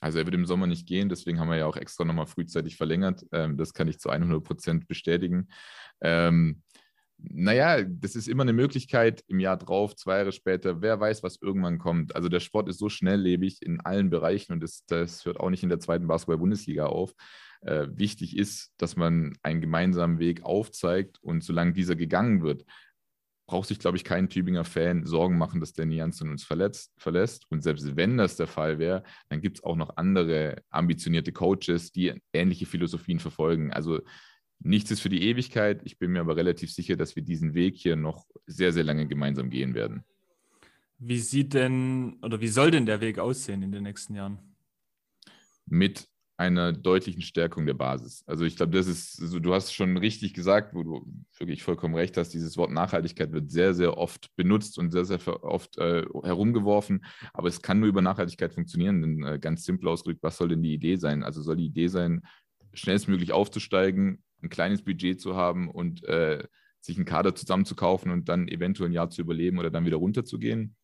[0.00, 2.76] Also er wird im Sommer nicht gehen, deswegen haben wir ja auch extra nochmal frühzeitig
[2.76, 3.26] verlängert.
[3.32, 5.48] Ähm, das kann ich zu 100 Prozent bestätigen.
[6.00, 6.62] Ähm,
[7.18, 11.42] naja, das ist immer eine Möglichkeit im Jahr drauf, zwei Jahre später, wer weiß, was
[11.42, 12.16] irgendwann kommt.
[12.16, 15.64] Also der Sport ist so schnelllebig in allen Bereichen und das, das hört auch nicht
[15.64, 17.12] in der zweiten Basketball-Bundesliga auf
[17.60, 22.64] äh, wichtig ist, dass man einen gemeinsamen Weg aufzeigt und solange dieser gegangen wird,
[23.48, 27.46] braucht sich, glaube ich, kein Tübinger Fan Sorgen machen, dass Danny Janssen uns verletzt, verlässt.
[27.50, 31.90] Und selbst wenn das der Fall wäre, dann gibt es auch noch andere ambitionierte Coaches,
[31.90, 33.72] die ähnliche Philosophien verfolgen.
[33.72, 34.00] Also
[34.60, 35.80] nichts ist für die Ewigkeit.
[35.84, 39.06] Ich bin mir aber relativ sicher, dass wir diesen Weg hier noch sehr, sehr lange
[39.06, 40.04] gemeinsam gehen werden.
[40.98, 44.38] Wie sieht denn oder wie soll denn der Weg aussehen in den nächsten Jahren?
[45.64, 46.06] Mit
[46.38, 48.22] einer deutlichen Stärkung der Basis.
[48.26, 51.04] Also ich glaube, das ist, so, du hast schon richtig gesagt, wo du
[51.36, 55.18] wirklich vollkommen recht hast, dieses Wort Nachhaltigkeit wird sehr, sehr oft benutzt und sehr, sehr
[55.42, 60.22] oft äh, herumgeworfen, aber es kann nur über Nachhaltigkeit funktionieren, denn äh, ganz simpel ausgedrückt,
[60.22, 61.24] was soll denn die Idee sein?
[61.24, 62.22] Also soll die Idee sein,
[62.72, 66.44] schnellstmöglich aufzusteigen, ein kleines Budget zu haben und äh,
[66.80, 70.76] sich einen Kader zusammenzukaufen und dann eventuell ein Jahr zu überleben oder dann wieder runterzugehen?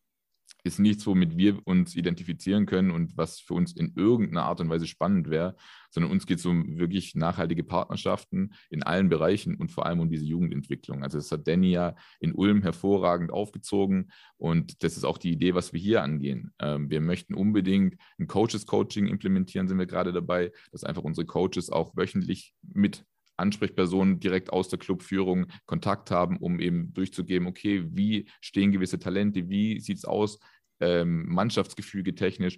[0.65, 4.69] Ist nichts, womit wir uns identifizieren können und was für uns in irgendeiner Art und
[4.69, 5.55] Weise spannend wäre,
[5.91, 10.09] sondern uns geht es um wirklich nachhaltige Partnerschaften in allen Bereichen und vor allem um
[10.09, 11.03] diese Jugendentwicklung.
[11.03, 15.53] Also das hat Danny ja in Ulm hervorragend aufgezogen und das ist auch die Idee,
[15.53, 16.51] was wir hier angehen.
[16.57, 21.69] Ähm, wir möchten unbedingt ein Coaches-Coaching implementieren, sind wir gerade dabei, dass einfach unsere Coaches
[21.69, 23.05] auch wöchentlich mit
[23.37, 29.49] Ansprechpersonen direkt aus der Clubführung Kontakt haben, um eben durchzugeben, okay, wie stehen gewisse Talente,
[29.49, 30.39] wie sieht es aus,
[30.79, 32.57] ähm, Mannschaftsgefüge technisch.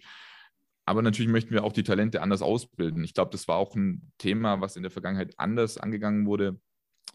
[0.86, 3.04] Aber natürlich möchten wir auch die Talente anders ausbilden.
[3.04, 6.60] Ich glaube, das war auch ein Thema, was in der Vergangenheit anders angegangen wurde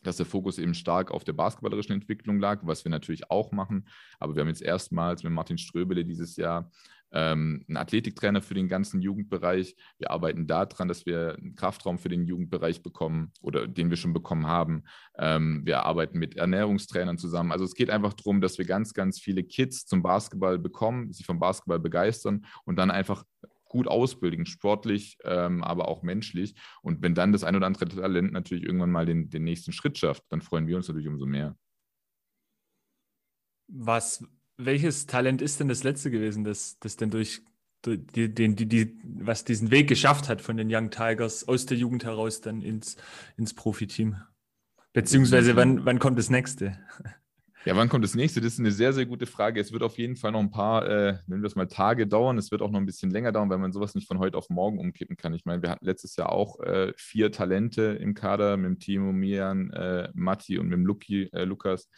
[0.02, 3.88] dass der Fokus eben stark auf der basketballerischen Entwicklung lag, was wir natürlich auch machen.
[4.18, 6.70] Aber wir haben jetzt erstmals mit Martin Ströbele dieses Jahr
[7.12, 9.76] ähm, einen Athletiktrainer für den ganzen Jugendbereich.
[9.98, 14.12] Wir arbeiten daran, dass wir einen Kraftraum für den Jugendbereich bekommen oder den wir schon
[14.12, 14.84] bekommen haben.
[15.18, 17.52] Ähm, wir arbeiten mit Ernährungstrainern zusammen.
[17.52, 21.26] Also es geht einfach darum, dass wir ganz, ganz viele Kids zum Basketball bekommen, sich
[21.26, 23.24] vom Basketball begeistern und dann einfach
[23.72, 26.54] gut ausbilden, sportlich, ähm, aber auch menschlich.
[26.82, 29.96] Und wenn dann das ein oder andere Talent natürlich irgendwann mal den, den nächsten Schritt
[29.96, 31.56] schafft, dann freuen wir uns natürlich umso mehr.
[33.68, 34.22] Was
[34.64, 37.42] welches Talent ist denn das letzte gewesen, das, das denn durch,
[37.84, 37.98] die,
[38.32, 42.04] die, die, die, was diesen Weg geschafft hat von den Young Tigers aus der Jugend
[42.04, 42.96] heraus dann ins,
[43.36, 44.16] ins Profiteam?
[44.92, 46.78] Beziehungsweise wann, wann kommt das nächste?
[47.64, 48.40] Ja, wann kommt das nächste?
[48.40, 49.60] Das ist eine sehr, sehr gute Frage.
[49.60, 52.36] Es wird auf jeden Fall noch ein paar, äh, nennen wir es mal, Tage dauern.
[52.36, 54.50] Es wird auch noch ein bisschen länger dauern, weil man sowas nicht von heute auf
[54.50, 55.32] morgen umkippen kann.
[55.32, 59.12] Ich meine, wir hatten letztes Jahr auch äh, vier Talente im Kader mit dem Timo,
[59.12, 61.88] Mian, äh, Matti und mit dem Luki, äh, Lukas.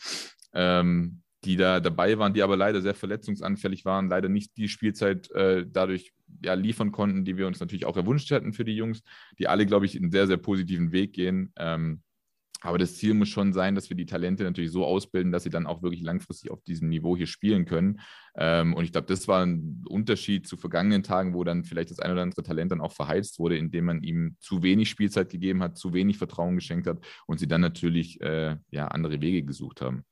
[0.53, 5.31] Ähm, die da dabei waren, die aber leider sehr verletzungsanfällig waren, leider nicht die Spielzeit
[5.33, 9.03] äh, dadurch ja, liefern konnten, die wir uns natürlich auch erwünscht hätten für die Jungs,
[9.39, 11.53] die alle, glaube ich, einen sehr, sehr positiven Weg gehen.
[11.57, 12.03] Ähm,
[12.65, 15.51] aber das Ziel muss schon sein, dass wir die Talente natürlich so ausbilden, dass sie
[15.51, 18.01] dann auch wirklich langfristig auf diesem Niveau hier spielen können.
[18.37, 21.99] Ähm, und ich glaube, das war ein Unterschied zu vergangenen Tagen, wo dann vielleicht das
[21.99, 25.63] ein oder andere Talent dann auch verheizt wurde, indem man ihm zu wenig Spielzeit gegeben
[25.63, 29.83] hat, zu wenig Vertrauen geschenkt hat und sie dann natürlich äh, ja, andere Wege gesucht
[29.83, 30.07] haben.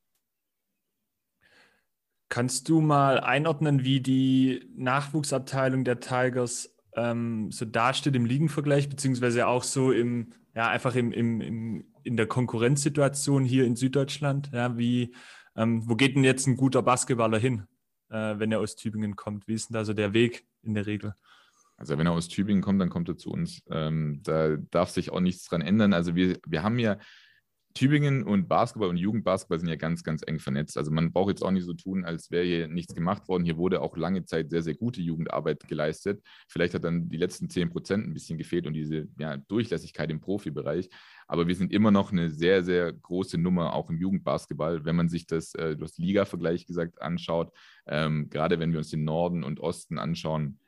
[2.32, 9.46] Kannst du mal einordnen, wie die Nachwuchsabteilung der Tigers ähm, so dasteht im Ligenvergleich, beziehungsweise
[9.46, 14.50] auch so im, ja, einfach im, im, im, in der Konkurrenzsituation hier in Süddeutschland?
[14.52, 15.14] Ja, wie,
[15.56, 17.66] ähm, wo geht denn jetzt ein guter Basketballer hin?
[18.12, 19.48] äh, wenn er aus Tübingen kommt?
[19.48, 21.14] Wie ist denn da so der Weg in der Regel?
[21.76, 23.62] Also wenn er aus Tübingen kommt, dann kommt er zu uns.
[23.70, 25.92] Ähm, da darf sich auch nichts dran ändern.
[25.92, 26.98] Also wir, wir haben ja
[27.74, 30.76] Tübingen und Basketball und Jugendbasketball sind ja ganz, ganz eng vernetzt.
[30.76, 33.44] Also man braucht jetzt auch nicht so tun, als wäre hier nichts gemacht worden.
[33.44, 36.22] Hier wurde auch lange Zeit sehr, sehr gute Jugendarbeit geleistet.
[36.48, 40.20] Vielleicht hat dann die letzten 10 Prozent ein bisschen gefehlt und diese ja, Durchlässigkeit im
[40.20, 40.88] Profibereich.
[41.26, 45.08] Aber wir sind immer noch eine sehr, sehr große Nummer auch im Jugendbasketball, wenn man
[45.08, 47.52] sich das, äh, du hast Liga-Vergleich gesagt, anschaut.
[47.86, 50.58] Ähm, gerade wenn wir uns den Norden und Osten anschauen,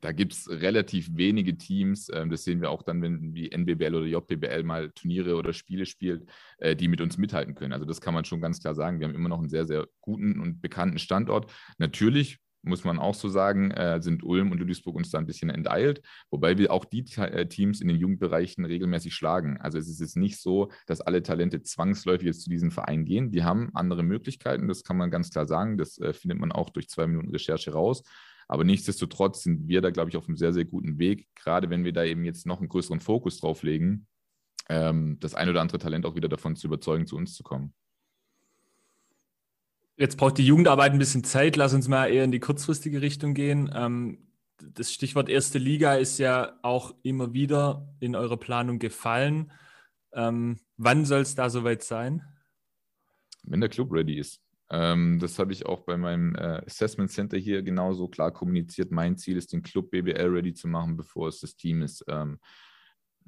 [0.00, 3.94] da gibt es relativ wenige Teams, äh, das sehen wir auch dann, wenn wie NBBL
[3.94, 7.72] oder JBL mal Turniere oder Spiele spielt, äh, die mit uns mithalten können.
[7.72, 9.00] Also das kann man schon ganz klar sagen.
[9.00, 11.50] Wir haben immer noch einen sehr, sehr guten und bekannten Standort.
[11.78, 15.50] Natürlich muss man auch so sagen, äh, sind Ulm und Ludwigsburg uns da ein bisschen
[15.50, 19.58] enteilt, wobei wir auch die äh, Teams in den Jugendbereichen regelmäßig schlagen.
[19.58, 23.30] Also es ist jetzt nicht so, dass alle Talente zwangsläufig jetzt zu diesem Verein gehen.
[23.30, 25.78] Die haben andere Möglichkeiten, das kann man ganz klar sagen.
[25.78, 28.02] Das äh, findet man auch durch zwei Minuten Recherche raus.
[28.48, 31.84] Aber nichtsdestotrotz sind wir da, glaube ich, auf einem sehr, sehr guten Weg, gerade wenn
[31.84, 34.06] wir da eben jetzt noch einen größeren Fokus drauf legen,
[34.70, 37.74] ähm, das ein oder andere Talent auch wieder davon zu überzeugen, zu uns zu kommen.
[39.96, 41.56] Jetzt braucht die Jugendarbeit ein bisschen Zeit.
[41.56, 43.70] Lass uns mal eher in die kurzfristige Richtung gehen.
[43.74, 49.52] Ähm, das Stichwort erste Liga ist ja auch immer wieder in eurer Planung gefallen.
[50.12, 52.22] Ähm, wann soll es da soweit sein?
[53.42, 54.40] Wenn der Club ready ist.
[54.70, 58.90] Ähm, das habe ich auch bei meinem äh, Assessment Center hier genauso klar kommuniziert.
[58.90, 62.04] Mein Ziel ist, den Club BBL ready zu machen, bevor es das Team ist.
[62.08, 62.38] Ähm,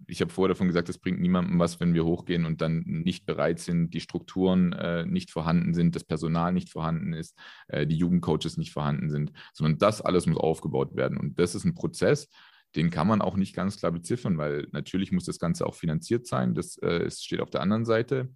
[0.07, 3.26] ich habe vorher davon gesagt, es bringt niemandem was, wenn wir hochgehen und dann nicht
[3.26, 7.96] bereit sind, die Strukturen äh, nicht vorhanden sind, das Personal nicht vorhanden ist, äh, die
[7.96, 11.18] Jugendcoaches nicht vorhanden sind, sondern das alles muss aufgebaut werden.
[11.18, 12.29] Und das ist ein Prozess,
[12.76, 16.26] den kann man auch nicht ganz klar beziffern, weil natürlich muss das Ganze auch finanziert
[16.26, 16.55] sein.
[16.55, 18.29] Das äh, steht auf der anderen Seite.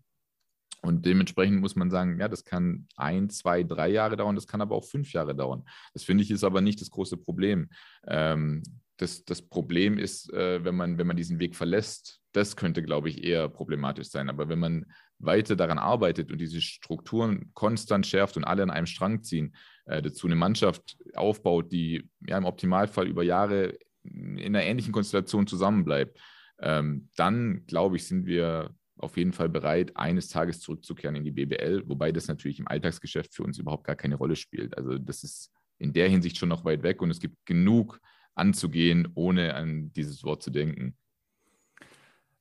[0.85, 4.61] Und dementsprechend muss man sagen, ja, das kann ein, zwei, drei Jahre dauern, das kann
[4.61, 5.65] aber auch fünf Jahre dauern.
[5.95, 7.71] Das finde ich ist aber nicht das große Problem.
[8.07, 8.63] Ähm,
[8.99, 13.09] das, das Problem ist, äh, wenn, man, wenn man diesen Weg verlässt, das könnte, glaube
[13.09, 14.29] ich, eher problematisch sein.
[14.29, 14.85] Aber wenn man
[15.19, 20.03] weiter daran arbeitet und diese Strukturen konstant schärft und alle an einem Strang ziehen, äh,
[20.03, 26.21] dazu eine Mannschaft aufbaut, die ja im Optimalfall über Jahre in einer ähnlichen Konstellation zusammenbleibt,
[26.61, 31.33] ähm, dann, glaube ich, sind wir auf jeden Fall bereit, eines Tages zurückzukehren in die
[31.33, 34.77] BBL, wobei das natürlich im Alltagsgeschäft für uns überhaupt gar keine Rolle spielt.
[34.77, 38.01] Also das ist in der Hinsicht schon noch weit weg und es gibt genug
[38.35, 40.97] anzugehen, ohne an dieses Wort zu denken.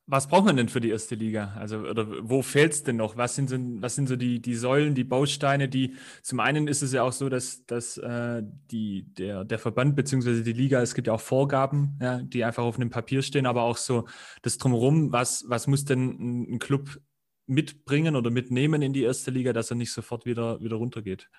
[0.05, 1.53] Was braucht man denn für die erste Liga?
[1.57, 3.15] Also, oder wo fehlt es denn noch?
[3.15, 6.81] Was sind so, was sind so die, die Säulen, die Bausteine, die zum einen ist
[6.81, 10.43] es ja auch so, dass, dass äh, die, der, der Verband bzw.
[10.43, 13.63] die Liga, es gibt ja auch Vorgaben, ja, die einfach auf einem Papier stehen, aber
[13.63, 14.05] auch so
[14.41, 16.99] das drumherum, was, was muss denn ein, Club
[17.47, 21.29] mitbringen oder mitnehmen in die erste Liga, dass er nicht sofort wieder, wieder runtergeht?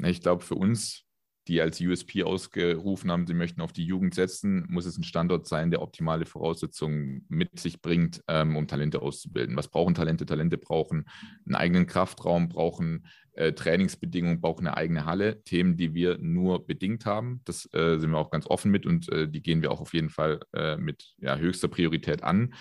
[0.00, 1.07] Ich glaube, für uns
[1.48, 5.48] die als USP ausgerufen haben, sie möchten auf die Jugend setzen, muss es ein Standort
[5.48, 9.56] sein, der optimale Voraussetzungen mit sich bringt, ähm, um Talente auszubilden.
[9.56, 10.26] Was brauchen Talente?
[10.26, 11.08] Talente brauchen
[11.46, 15.42] einen eigenen Kraftraum, brauchen äh, Trainingsbedingungen, brauchen eine eigene Halle.
[15.42, 17.40] Themen, die wir nur bedingt haben.
[17.44, 19.94] Das äh, sind wir auch ganz offen mit und äh, die gehen wir auch auf
[19.94, 22.52] jeden Fall äh, mit ja, höchster Priorität an.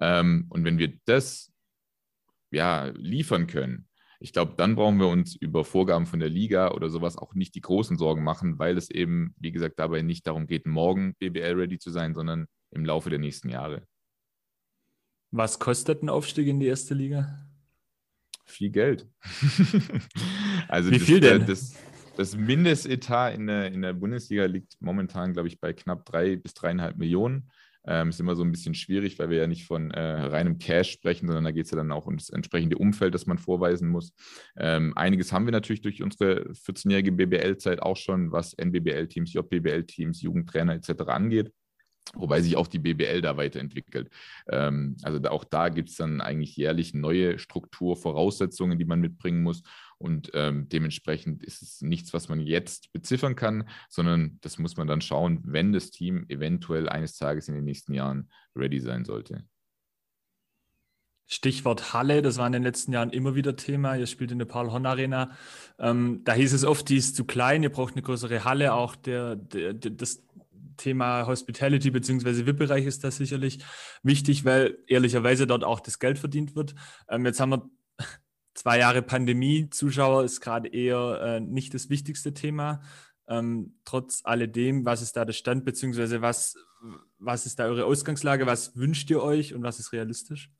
[0.00, 1.50] Ähm, und wenn wir das
[2.50, 3.88] ja, liefern können,
[4.24, 7.54] ich glaube, dann brauchen wir uns über Vorgaben von der Liga oder sowas auch nicht
[7.56, 11.78] die großen Sorgen machen, weil es eben, wie gesagt, dabei nicht darum geht, morgen BBL-ready
[11.78, 13.86] zu sein, sondern im Laufe der nächsten Jahre.
[15.30, 17.46] Was kostet ein Aufstieg in die erste Liga?
[18.46, 19.06] Viel Geld.
[20.68, 21.44] also Wie viel denn?
[21.44, 21.74] Das,
[22.16, 26.54] das Mindestetat in der, in der Bundesliga liegt momentan, glaube ich, bei knapp drei bis
[26.54, 27.50] dreieinhalb Millionen.
[27.86, 30.92] Ähm, ist immer so ein bisschen schwierig, weil wir ja nicht von äh, reinem Cash
[30.92, 33.88] sprechen, sondern da geht es ja dann auch um das entsprechende Umfeld, das man vorweisen
[33.88, 34.14] muss.
[34.56, 40.74] Ähm, einiges haben wir natürlich durch unsere 14-jährige BBL-Zeit auch schon, was NBBL-Teams, JBL-Teams, Jugendtrainer
[40.74, 41.02] etc.
[41.08, 41.52] angeht.
[42.12, 44.10] Wobei sich auch die BBL da weiterentwickelt.
[44.48, 49.62] Ähm, also auch da gibt es dann eigentlich jährlich neue Strukturvoraussetzungen, die man mitbringen muss.
[49.98, 54.86] Und ähm, dementsprechend ist es nichts, was man jetzt beziffern kann, sondern das muss man
[54.86, 59.44] dann schauen, wenn das Team eventuell eines Tages in den nächsten Jahren ready sein sollte.
[61.26, 63.96] Stichwort Halle, das war in den letzten Jahren immer wieder Thema.
[63.96, 65.30] Ihr spielt in der Paul-Horn-Arena.
[65.78, 68.74] Ähm, da hieß es oft, die ist zu klein, ihr braucht eine größere Halle.
[68.74, 70.22] Auch der, der, der das
[70.76, 72.46] Thema Hospitality bzw.
[72.46, 73.58] VIP-Bereich ist da sicherlich
[74.02, 76.74] wichtig, weil ehrlicherweise dort auch das Geld verdient wird.
[77.08, 77.70] Ähm, jetzt haben wir
[78.54, 79.70] zwei Jahre Pandemie.
[79.70, 82.82] Zuschauer ist gerade eher äh, nicht das wichtigste Thema.
[83.26, 86.56] Ähm, trotz alledem, was ist da der Stand, beziehungsweise was,
[87.18, 88.46] was ist da eure Ausgangslage?
[88.46, 90.50] Was wünscht ihr euch und was ist realistisch?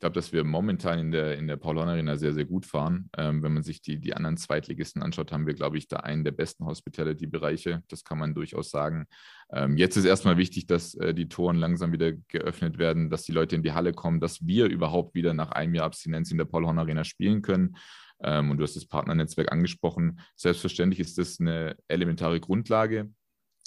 [0.00, 3.10] Glaube, dass wir momentan in der, in der Paul-Horn-Arena sehr, sehr gut fahren.
[3.18, 6.24] Ähm, wenn man sich die, die anderen Zweitligisten anschaut, haben wir, glaube ich, da einen
[6.24, 7.82] der besten Hospitality-Bereiche.
[7.88, 9.06] Das kann man durchaus sagen.
[9.52, 13.32] Ähm, jetzt ist erstmal wichtig, dass äh, die Toren langsam wieder geöffnet werden, dass die
[13.32, 16.46] Leute in die Halle kommen, dass wir überhaupt wieder nach einem Jahr Abstinenz in der
[16.46, 17.76] Paul-Horn-Arena spielen können.
[18.22, 20.20] Ähm, und du hast das Partnernetzwerk angesprochen.
[20.34, 23.10] Selbstverständlich ist das eine elementare Grundlage.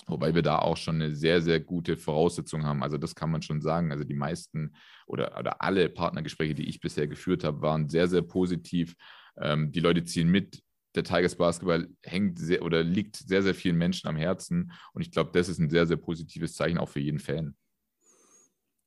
[0.07, 2.83] Wobei wir da auch schon eine sehr, sehr gute Voraussetzung haben.
[2.83, 3.91] Also das kann man schon sagen.
[3.91, 8.21] Also die meisten oder, oder alle Partnergespräche, die ich bisher geführt habe, waren sehr, sehr
[8.21, 8.95] positiv.
[9.37, 10.61] Ähm, die Leute ziehen mit.
[10.95, 14.71] Der Tigers Basketball hängt sehr oder liegt sehr, sehr vielen Menschen am Herzen.
[14.93, 17.55] Und ich glaube, das ist ein sehr, sehr positives Zeichen auch für jeden Fan.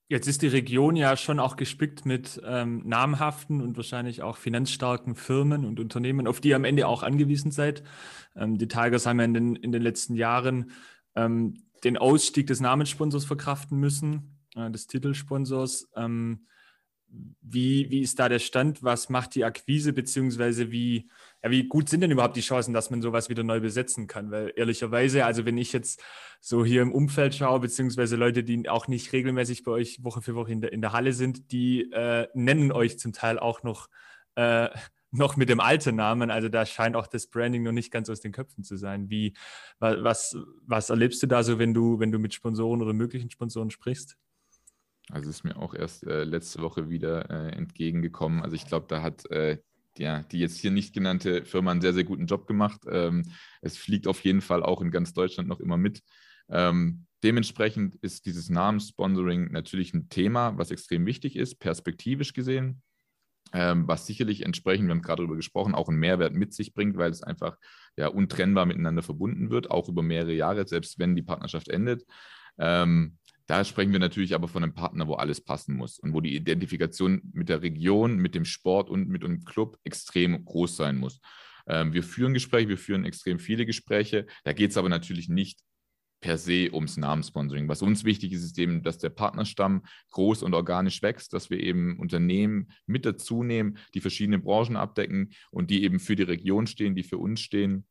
[0.09, 5.17] Jetzt ist die Region ja schon auch gespickt mit ähm, namhaften und wahrscheinlich auch finanzstarken
[5.17, 7.83] Firmen und Unternehmen, auf die ihr am Ende auch angewiesen seid.
[8.37, 10.71] Ähm, die Tigers haben ja in den, in den letzten Jahren
[11.17, 15.89] ähm, den Ausstieg des Namenssponsors verkraften müssen, äh, des Titelsponsors.
[15.97, 16.47] Ähm,
[17.41, 18.83] wie, wie ist da der Stand?
[18.83, 21.09] Was macht die Akquise, beziehungsweise wie,
[21.43, 24.31] ja, wie gut sind denn überhaupt die Chancen, dass man sowas wieder neu besetzen kann?
[24.31, 26.03] Weil ehrlicherweise, also wenn ich jetzt
[26.41, 30.35] so hier im Umfeld schaue, beziehungsweise Leute, die auch nicht regelmäßig bei euch Woche für
[30.35, 33.89] Woche in der, in der Halle sind, die äh, nennen euch zum Teil auch noch
[34.35, 34.69] äh,
[35.17, 36.31] noch mit dem alten Namen.
[36.31, 39.11] Also da scheint auch das Branding noch nicht ganz aus den Köpfen zu sein.
[39.11, 39.35] Wie,
[39.79, 43.71] was, was erlebst du da so, wenn du, wenn du mit Sponsoren oder möglichen Sponsoren
[43.71, 44.17] sprichst?
[45.11, 48.43] Also ist mir auch erst äh, letzte Woche wieder äh, entgegengekommen.
[48.43, 49.59] Also ich glaube, da hat äh,
[49.99, 52.83] ja, die jetzt hier nicht genannte Firma einen sehr, sehr guten Job gemacht.
[52.89, 53.23] Ähm,
[53.63, 56.03] es fliegt auf jeden Fall auch in ganz Deutschland noch immer mit.
[56.49, 62.83] Ähm, dementsprechend ist dieses Namenssponsoring natürlich ein Thema, was extrem wichtig ist, perspektivisch gesehen
[63.53, 66.97] ähm, was sicherlich entsprechend, wir haben gerade darüber gesprochen, auch einen Mehrwert mit sich bringt,
[66.97, 67.57] weil es einfach
[67.97, 72.05] ja untrennbar miteinander verbunden wird, auch über mehrere Jahre, selbst wenn die Partnerschaft endet.
[72.59, 76.21] Ähm, da sprechen wir natürlich aber von einem Partner, wo alles passen muss und wo
[76.21, 80.97] die Identifikation mit der Region, mit dem Sport und mit dem Club extrem groß sein
[80.97, 81.21] muss.
[81.69, 84.27] Ähm, wir führen Gespräche, wir führen extrem viele Gespräche.
[84.45, 85.61] Da geht es aber natürlich nicht
[86.21, 87.69] per se ums Namenssponsoring.
[87.69, 91.61] Was uns wichtig ist, ist eben, dass der Partnerstamm groß und organisch wächst, dass wir
[91.61, 96.67] eben Unternehmen mit dazu nehmen, die verschiedene Branchen abdecken und die eben für die Region
[96.67, 97.87] stehen, die für uns stehen,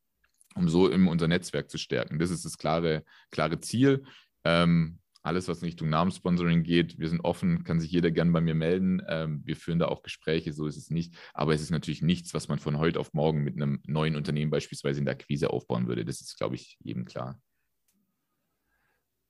[0.56, 2.20] um so eben unser Netzwerk zu stärken.
[2.20, 4.04] Das ist das klare, klare Ziel.
[4.44, 8.42] Ähm, alles, was in Richtung Namenssponsoring geht, wir sind offen, kann sich jeder gern bei
[8.42, 9.02] mir melden.
[9.08, 11.16] Ähm, wir führen da auch Gespräche, so ist es nicht.
[11.34, 14.52] Aber es ist natürlich nichts, was man von heute auf morgen mit einem neuen Unternehmen
[14.52, 16.06] beispielsweise in der Akquise aufbauen würde.
[16.06, 17.42] Das ist, glaube ich, jedem klar.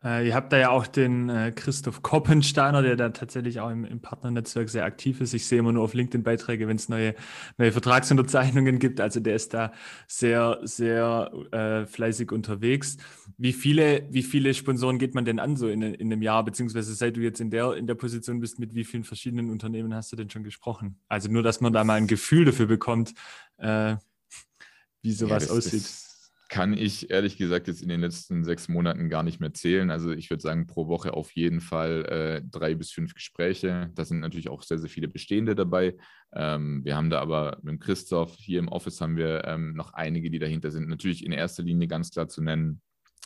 [0.06, 3.86] Äh, ihr habt da ja auch den äh, Christoph Koppensteiner, der da tatsächlich auch im,
[3.86, 5.34] im, Partnernetzwerk sehr aktiv ist.
[5.34, 7.15] Ich sehe immer nur auf LinkedIn Beiträge, wenn es neue,
[7.58, 9.02] neue Vertragsunterzeichnungen gibt.
[9.02, 9.74] Also der ist da
[10.08, 12.98] sehr, sehr äh, fleißig unterwegs.
[13.39, 16.46] Wie viele, wie viele Sponsoren geht man denn an so in, in einem Jahr?
[16.46, 19.96] Beziehungsweise seit du jetzt in der, in der Position bist, mit wie vielen verschiedenen Unternehmen
[19.96, 21.00] hast du denn schon gesprochen?
[21.08, 23.15] Also nur, dass man da mal ein Gefühl dafür bekommt,
[23.58, 23.96] äh,
[25.02, 25.84] wie sowas ja, das, aussieht.
[25.84, 26.05] Das
[26.49, 29.89] kann ich ehrlich gesagt jetzt in den letzten sechs Monaten gar nicht mehr zählen.
[29.89, 33.91] Also ich würde sagen, pro Woche auf jeden Fall äh, drei bis fünf Gespräche.
[33.95, 35.95] Da sind natürlich auch sehr, sehr viele bestehende dabei.
[36.34, 40.29] Ähm, wir haben da aber mit Christoph hier im Office haben wir ähm, noch einige,
[40.29, 40.88] die dahinter sind.
[40.88, 42.81] Natürlich in erster Linie ganz klar zu nennen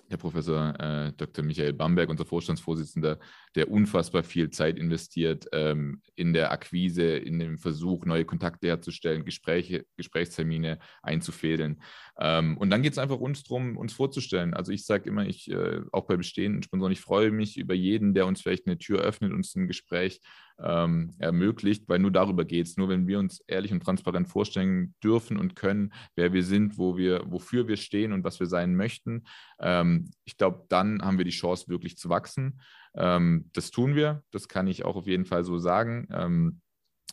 [0.10, 1.44] der Professor äh, Dr.
[1.44, 3.20] Michael Bamberg, unser Vorstandsvorsitzender,
[3.56, 9.26] der unfassbar viel Zeit investiert ähm, in der Akquise, in dem Versuch, neue Kontakte herzustellen,
[9.26, 11.82] Gespräche, Gesprächstermine einzufädeln.
[12.20, 14.54] Ähm, und dann geht es einfach uns darum, uns vorzustellen.
[14.54, 18.14] Also ich sage immer, ich äh, auch bei bestehenden Sponsoren, ich freue mich über jeden,
[18.14, 20.22] der uns vielleicht eine Tür öffnet, uns ein Gespräch
[20.64, 22.78] ähm, ermöglicht, weil nur darüber geht es.
[22.78, 26.98] Nur wenn wir uns ehrlich und transparent vorstellen dürfen und können, wer wir sind, wo
[26.98, 29.24] wir, wofür wir stehen und was wir sein möchten,
[29.60, 32.62] ähm, ich glaube, dann haben wir die Chance, wirklich zu wachsen.
[32.96, 36.08] Ähm, das tun wir, das kann ich auch auf jeden Fall so sagen.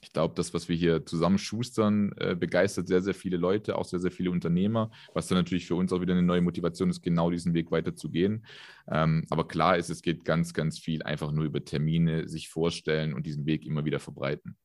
[0.02, 3.84] Ich glaube, das, was wir hier zusammen schustern, äh, begeistert sehr, sehr viele Leute, auch
[3.84, 7.02] sehr, sehr viele Unternehmer, was dann natürlich für uns auch wieder eine neue Motivation ist,
[7.02, 8.44] genau diesen Weg weiterzugehen.
[8.88, 13.14] Ähm, aber klar ist, es geht ganz, ganz viel einfach nur über Termine, sich vorstellen
[13.14, 14.56] und diesen Weg immer wieder verbreiten.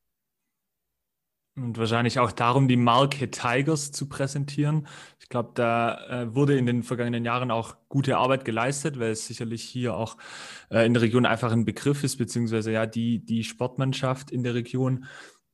[1.54, 4.86] Und wahrscheinlich auch darum, die Marke Tigers zu präsentieren.
[5.20, 9.26] Ich glaube, da äh, wurde in den vergangenen Jahren auch gute Arbeit geleistet, weil es
[9.26, 10.16] sicherlich hier auch
[10.70, 14.54] äh, in der Region einfach ein Begriff ist, beziehungsweise ja die, die Sportmannschaft in der
[14.54, 15.04] Region.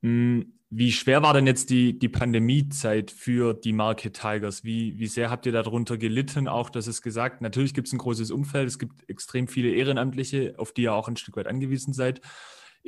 [0.02, 4.62] Hm, wie schwer war denn jetzt die, die Pandemiezeit für die Marke Tigers?
[4.62, 6.46] Wie, wie sehr habt ihr darunter gelitten?
[6.46, 10.54] Auch, dass es gesagt, natürlich gibt es ein großes Umfeld, es gibt extrem viele Ehrenamtliche,
[10.58, 12.20] auf die ihr auch ein Stück weit angewiesen seid.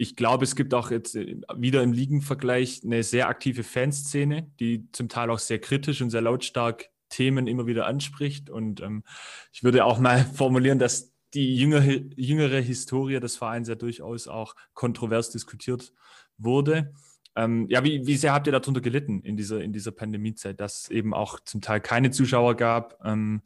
[0.00, 4.90] Ich glaube, es gibt auch jetzt äh, wieder im Ligenvergleich eine sehr aktive Fanszene, die
[4.92, 8.48] zum Teil auch sehr kritisch und sehr lautstark Themen immer wieder anspricht.
[8.48, 9.04] Und ähm,
[9.52, 14.56] ich würde auch mal formulieren, dass die jüngere, jüngere Historie des Vereins ja durchaus auch
[14.72, 15.92] kontrovers diskutiert
[16.38, 16.94] wurde.
[17.36, 20.84] Ähm, ja, wie, wie sehr habt ihr darunter gelitten in dieser, in dieser Pandemiezeit, dass
[20.84, 23.42] es eben auch zum Teil keine Zuschauer gab ähm,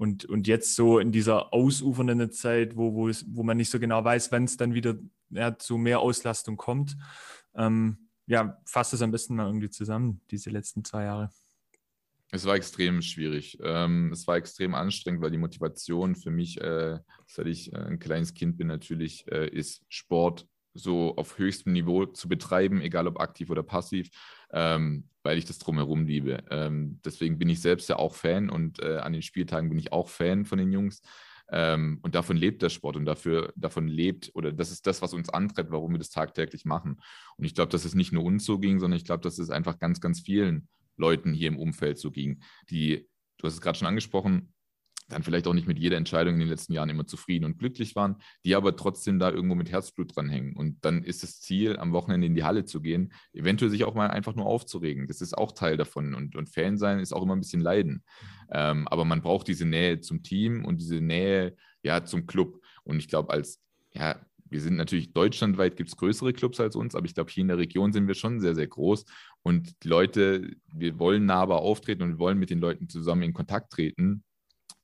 [0.00, 3.78] und, und jetzt so in dieser ausufernden Zeit, wo, wo, es, wo man nicht so
[3.78, 4.96] genau weiß, wann es dann wieder
[5.28, 6.96] ja, zu mehr Auslastung kommt.
[7.54, 11.28] Ähm, ja, fasst es am besten mal irgendwie zusammen, diese letzten zwei Jahre.
[12.30, 13.58] Es war extrem schwierig.
[13.62, 17.98] Ähm, es war extrem anstrengend, weil die Motivation für mich, äh, seit ich äh, ein
[17.98, 23.20] kleines Kind bin, natürlich äh, ist Sport so auf höchstem Niveau zu betreiben, egal ob
[23.20, 24.10] aktiv oder passiv,
[24.52, 26.44] ähm, weil ich das drumherum liebe.
[26.50, 29.92] Ähm, deswegen bin ich selbst ja auch Fan und äh, an den Spieltagen bin ich
[29.92, 31.02] auch Fan von den Jungs.
[31.52, 35.12] Ähm, und davon lebt der Sport und dafür, davon lebt, oder das ist das, was
[35.12, 37.00] uns antreibt, warum wir das tagtäglich machen.
[37.36, 39.50] Und ich glaube, dass es nicht nur uns so ging, sondern ich glaube, dass es
[39.50, 43.08] einfach ganz, ganz vielen Leuten hier im Umfeld so ging, die,
[43.38, 44.52] du hast es gerade schon angesprochen,
[45.12, 47.96] dann vielleicht auch nicht mit jeder Entscheidung in den letzten Jahren immer zufrieden und glücklich
[47.96, 50.56] waren, die aber trotzdem da irgendwo mit Herzblut dranhängen.
[50.56, 53.94] Und dann ist das Ziel, am Wochenende in die Halle zu gehen, eventuell sich auch
[53.94, 55.06] mal einfach nur aufzuregen.
[55.06, 56.14] Das ist auch Teil davon.
[56.14, 58.04] Und, und Fan sein ist auch immer ein bisschen Leiden.
[58.50, 62.60] Ähm, aber man braucht diese Nähe zum Team und diese Nähe ja, zum Club.
[62.84, 63.60] Und ich glaube, als
[63.92, 64.16] ja,
[64.50, 67.48] wir sind natürlich deutschlandweit gibt es größere Clubs als uns, aber ich glaube, hier in
[67.48, 69.04] der Region sind wir schon sehr, sehr groß.
[69.42, 73.32] Und die Leute, wir wollen nahbar auftreten und wir wollen mit den Leuten zusammen in
[73.32, 74.24] Kontakt treten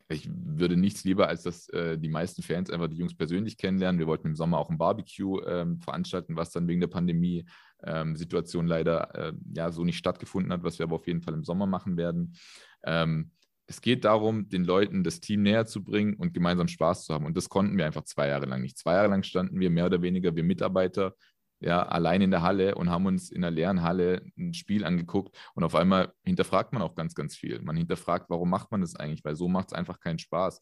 [0.09, 3.99] ich würde nichts lieber, als dass äh, die meisten Fans einfach die Jungs persönlich kennenlernen.
[3.99, 8.69] Wir wollten im Sommer auch ein Barbecue ähm, veranstalten, was dann wegen der Pandemie-Situation ähm,
[8.69, 11.67] leider äh, ja so nicht stattgefunden hat, was wir aber auf jeden Fall im Sommer
[11.67, 12.37] machen werden.
[12.85, 13.33] Ähm,
[13.67, 17.27] es geht darum, den Leuten das Team näher zu bringen und gemeinsam Spaß zu haben.
[17.27, 18.79] Und das konnten wir einfach zwei Jahre lang nicht.
[18.79, 21.15] Zwei Jahre lang standen wir mehr oder weniger, wir Mitarbeiter,
[21.61, 25.37] ja, allein in der Halle und haben uns in der leeren Halle ein Spiel angeguckt
[25.55, 27.61] und auf einmal hinterfragt man auch ganz, ganz viel.
[27.63, 30.61] Man hinterfragt, warum macht man das eigentlich, weil so macht es einfach keinen Spaß.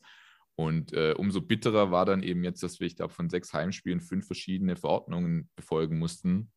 [0.56, 4.00] Und äh, umso bitterer war dann eben jetzt, dass wir, ich glaube, von sechs Heimspielen
[4.00, 6.52] fünf verschiedene Verordnungen befolgen mussten.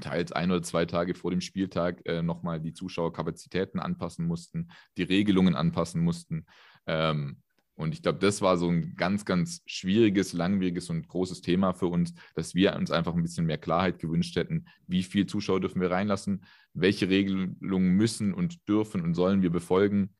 [0.00, 5.02] Teils ein oder zwei Tage vor dem Spieltag äh, nochmal die Zuschauerkapazitäten anpassen mussten, die
[5.02, 6.46] Regelungen anpassen mussten.
[6.86, 7.42] Ähm,
[7.78, 11.86] und ich glaube, das war so ein ganz, ganz schwieriges, langwieriges und großes Thema für
[11.86, 14.66] uns, dass wir uns einfach ein bisschen mehr Klarheit gewünscht hätten.
[14.88, 16.44] Wie viele Zuschauer dürfen wir reinlassen?
[16.74, 20.10] Welche Regelungen müssen und dürfen und sollen wir befolgen?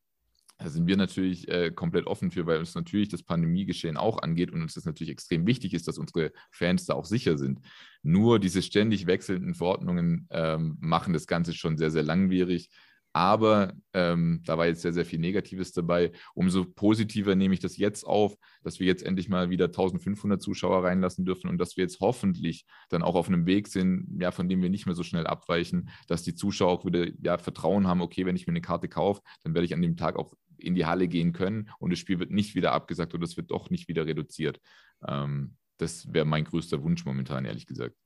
[0.59, 4.53] Da sind wir natürlich äh, komplett offen für, weil uns natürlich das Pandemiegeschehen auch angeht
[4.53, 7.59] und uns das natürlich extrem wichtig ist, dass unsere Fans da auch sicher sind.
[8.05, 12.71] Nur diese ständig wechselnden Verordnungen ähm, machen das Ganze schon sehr, sehr langwierig.
[13.13, 16.13] Aber ähm, da war jetzt sehr, sehr viel Negatives dabei.
[16.35, 20.85] Umso positiver nehme ich das jetzt auf, dass wir jetzt endlich mal wieder 1500 Zuschauer
[20.85, 24.49] reinlassen dürfen und dass wir jetzt hoffentlich dann auch auf einem Weg sind, ja, von
[24.49, 28.03] dem wir nicht mehr so schnell abweichen, dass die Zuschauer auch wieder ja, Vertrauen haben,
[28.03, 30.75] okay, wenn ich mir eine Karte kaufe, dann werde ich an dem Tag auch in
[30.75, 33.71] die Halle gehen können und das Spiel wird nicht wieder abgesagt oder es wird doch
[33.71, 34.61] nicht wieder reduziert.
[35.07, 37.97] Ähm, das wäre mein größter Wunsch momentan, ehrlich gesagt.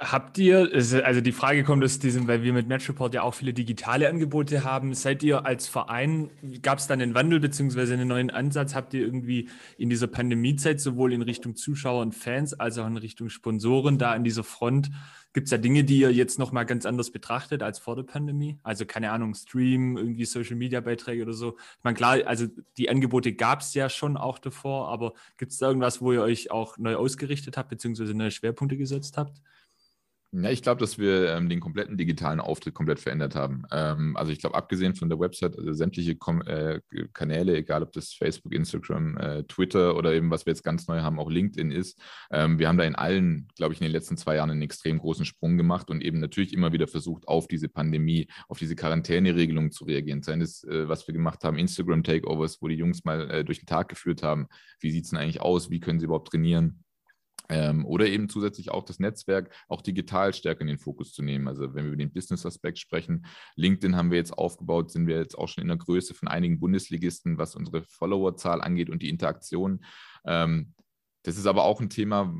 [0.00, 3.52] Habt ihr, also die Frage kommt aus diesem, weil wir mit Matchreport ja auch viele
[3.52, 4.94] digitale Angebote haben.
[4.94, 6.30] Seid ihr als Verein,
[6.62, 8.76] gab es da einen Wandel beziehungsweise einen neuen Ansatz?
[8.76, 12.96] Habt ihr irgendwie in dieser Pandemiezeit sowohl in Richtung Zuschauer und Fans als auch in
[12.96, 14.88] Richtung Sponsoren da an dieser Front,
[15.32, 18.58] gibt es da Dinge, die ihr jetzt nochmal ganz anders betrachtet als vor der Pandemie?
[18.62, 21.56] Also keine Ahnung, Stream, irgendwie Social-Media-Beiträge oder so.
[21.58, 22.46] Ich meine, klar, also
[22.76, 26.22] die Angebote gab es ja schon auch davor, aber gibt es da irgendwas, wo ihr
[26.22, 29.42] euch auch neu ausgerichtet habt beziehungsweise neue Schwerpunkte gesetzt habt?
[30.30, 33.62] Ja, ich glaube, dass wir ähm, den kompletten digitalen Auftritt komplett verändert haben.
[33.72, 36.80] Ähm, also ich glaube, abgesehen von der Website, also sämtliche Kom äh,
[37.14, 41.00] Kanäle, egal ob das Facebook, Instagram, äh, Twitter oder eben, was wir jetzt ganz neu
[41.00, 41.98] haben, auch LinkedIn ist,
[42.30, 44.98] ähm, wir haben da in allen, glaube ich, in den letzten zwei Jahren einen extrem
[44.98, 49.70] großen Sprung gemacht und eben natürlich immer wieder versucht, auf diese Pandemie, auf diese Quarantäneregelungen
[49.72, 50.22] zu reagieren.
[50.22, 53.66] Seien es, äh, was wir gemacht haben, Instagram-Takeovers, wo die Jungs mal äh, durch den
[53.66, 54.48] Tag geführt haben.
[54.78, 55.70] Wie sieht es denn eigentlich aus?
[55.70, 56.84] Wie können sie überhaupt trainieren?
[57.48, 61.48] Ähm, oder eben zusätzlich auch das Netzwerk auch digital stärker in den Fokus zu nehmen.
[61.48, 63.26] Also wenn wir über den Business-Aspekt sprechen,
[63.56, 66.60] LinkedIn haben wir jetzt aufgebaut, sind wir jetzt auch schon in der Größe von einigen
[66.60, 69.84] Bundesligisten, was unsere Followerzahl angeht und die Interaktion.
[70.26, 70.74] Ähm,
[71.28, 72.34] das ist aber auch ein Thema,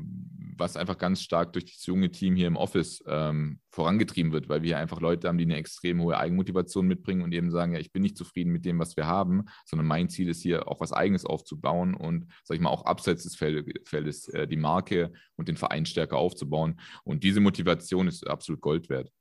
[0.57, 4.63] was einfach ganz stark durch das junge Team hier im Office ähm, vorangetrieben wird, weil
[4.63, 7.91] wir einfach Leute haben, die eine extrem hohe Eigenmotivation mitbringen und eben sagen, ja, ich
[7.91, 10.91] bin nicht zufrieden mit dem, was wir haben, sondern mein Ziel ist hier auch was
[10.91, 15.55] Eigenes aufzubauen und, sag ich mal, auch abseits des Feldes äh, die Marke und den
[15.55, 16.79] Verein stärker aufzubauen.
[17.03, 19.11] Und diese Motivation ist absolut Gold wert.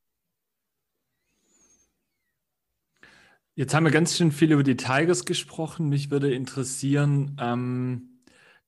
[3.55, 5.91] Jetzt haben wir ganz schön viel über die Tigers gesprochen.
[5.91, 8.15] Mich würde interessieren, ähm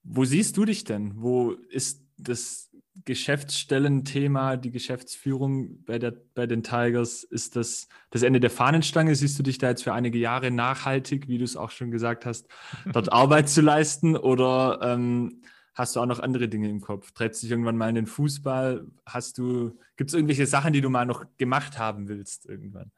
[0.03, 1.13] wo siehst du dich denn?
[1.17, 2.71] Wo ist das
[3.05, 7.25] Geschäftsstellenthema, die Geschäftsführung bei, der, bei den Tigers?
[7.25, 9.15] Ist das das Ende der Fahnenstange?
[9.15, 12.27] Siehst du dich da jetzt für einige Jahre nachhaltig, wie du es auch schon gesagt
[12.27, 12.49] hast,
[12.93, 14.17] dort Arbeit zu leisten?
[14.17, 15.43] Oder ähm,
[15.75, 17.13] hast du auch noch andere Dinge im Kopf?
[17.13, 18.87] Treibst dich irgendwann mal in den Fußball?
[19.07, 22.93] Hast du, gibt es irgendwelche Sachen, die du mal noch gemacht haben willst irgendwann?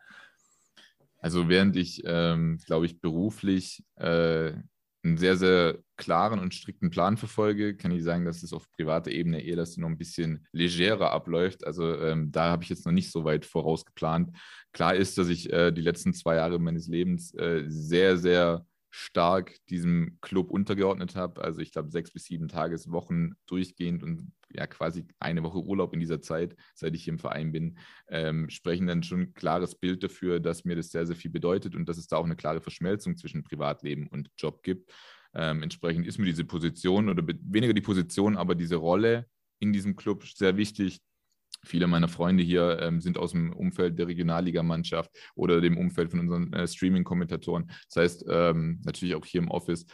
[1.18, 4.54] Also während ich, ähm, glaube ich, beruflich äh,
[5.04, 9.10] einen sehr, sehr klaren und strikten Plan verfolge, kann ich sagen, dass es auf privater
[9.10, 11.66] Ebene eher das noch ein bisschen legerer abläuft.
[11.66, 14.36] Also ähm, da habe ich jetzt noch nicht so weit vorausgeplant.
[14.72, 18.64] Klar ist, dass ich äh, die letzten zwei Jahre meines Lebens äh, sehr, sehr
[18.94, 21.42] stark diesem Club untergeordnet habe.
[21.42, 26.00] Also ich glaube sechs bis sieben Tageswochen durchgehend und ja quasi eine Woche Urlaub in
[26.00, 27.78] dieser Zeit, seit ich hier im Verein bin,
[28.08, 31.74] ähm, sprechen dann schon ein klares Bild dafür, dass mir das sehr, sehr viel bedeutet
[31.74, 34.92] und dass es da auch eine klare Verschmelzung zwischen Privatleben und Job gibt.
[35.34, 39.26] Ähm, entsprechend ist mir diese Position oder weniger die Position, aber diese Rolle
[39.58, 41.00] in diesem Club sehr wichtig,
[41.64, 46.20] Viele meiner Freunde hier ähm, sind aus dem Umfeld der Regionalligamannschaft oder dem Umfeld von
[46.20, 47.70] unseren äh, Streaming-Kommentatoren.
[47.88, 49.86] Das heißt, ähm, natürlich auch hier im Office.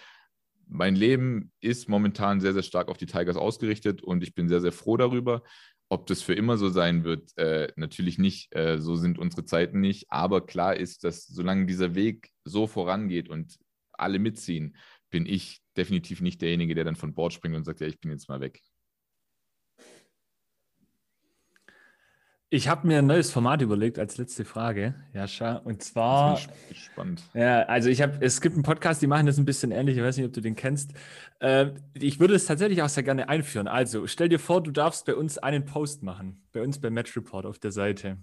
[0.67, 4.61] Mein Leben ist momentan sehr, sehr stark auf die Tigers ausgerichtet und ich bin sehr,
[4.61, 5.43] sehr froh darüber.
[5.91, 8.55] Ob das für immer so sein wird, äh, natürlich nicht.
[8.55, 10.07] Äh, so sind unsere Zeiten nicht.
[10.11, 13.59] Aber klar ist, dass solange dieser Weg so vorangeht und
[13.93, 14.77] alle mitziehen,
[15.11, 18.11] bin ich definitiv nicht derjenige, der dann von Bord springt und sagt, ja, ich bin
[18.11, 18.61] jetzt mal weg.
[22.51, 25.57] Ich habe mir ein neues Format überlegt als letzte Frage, Jascha.
[25.57, 26.41] Und zwar.
[26.71, 27.23] Ich spannend.
[27.35, 29.99] Ja, also ich habe, es gibt einen Podcast, die machen das ein bisschen ähnlich.
[29.99, 30.95] Ich weiß nicht, ob du den kennst.
[31.41, 33.69] Äh, ich würde es tatsächlich auch sehr gerne einführen.
[33.69, 36.47] Also stell dir vor, du darfst bei uns einen Post machen.
[36.53, 38.17] Bei uns bei Match Report auf der Seite.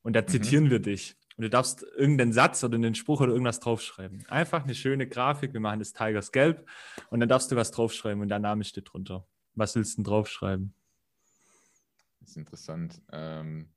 [0.00, 0.28] Und da mhm.
[0.28, 1.14] zitieren wir dich.
[1.36, 4.24] Und du darfst irgendeinen Satz oder einen Spruch oder irgendwas draufschreiben.
[4.28, 5.52] Einfach eine schöne Grafik.
[5.52, 6.66] Wir machen das Tigers gelb.
[7.10, 9.26] Und dann darfst du was draufschreiben und dein Name steht drunter.
[9.54, 10.74] Was willst du denn draufschreiben?
[12.26, 13.00] Das ist interessant.
[13.12, 13.68] Ähm,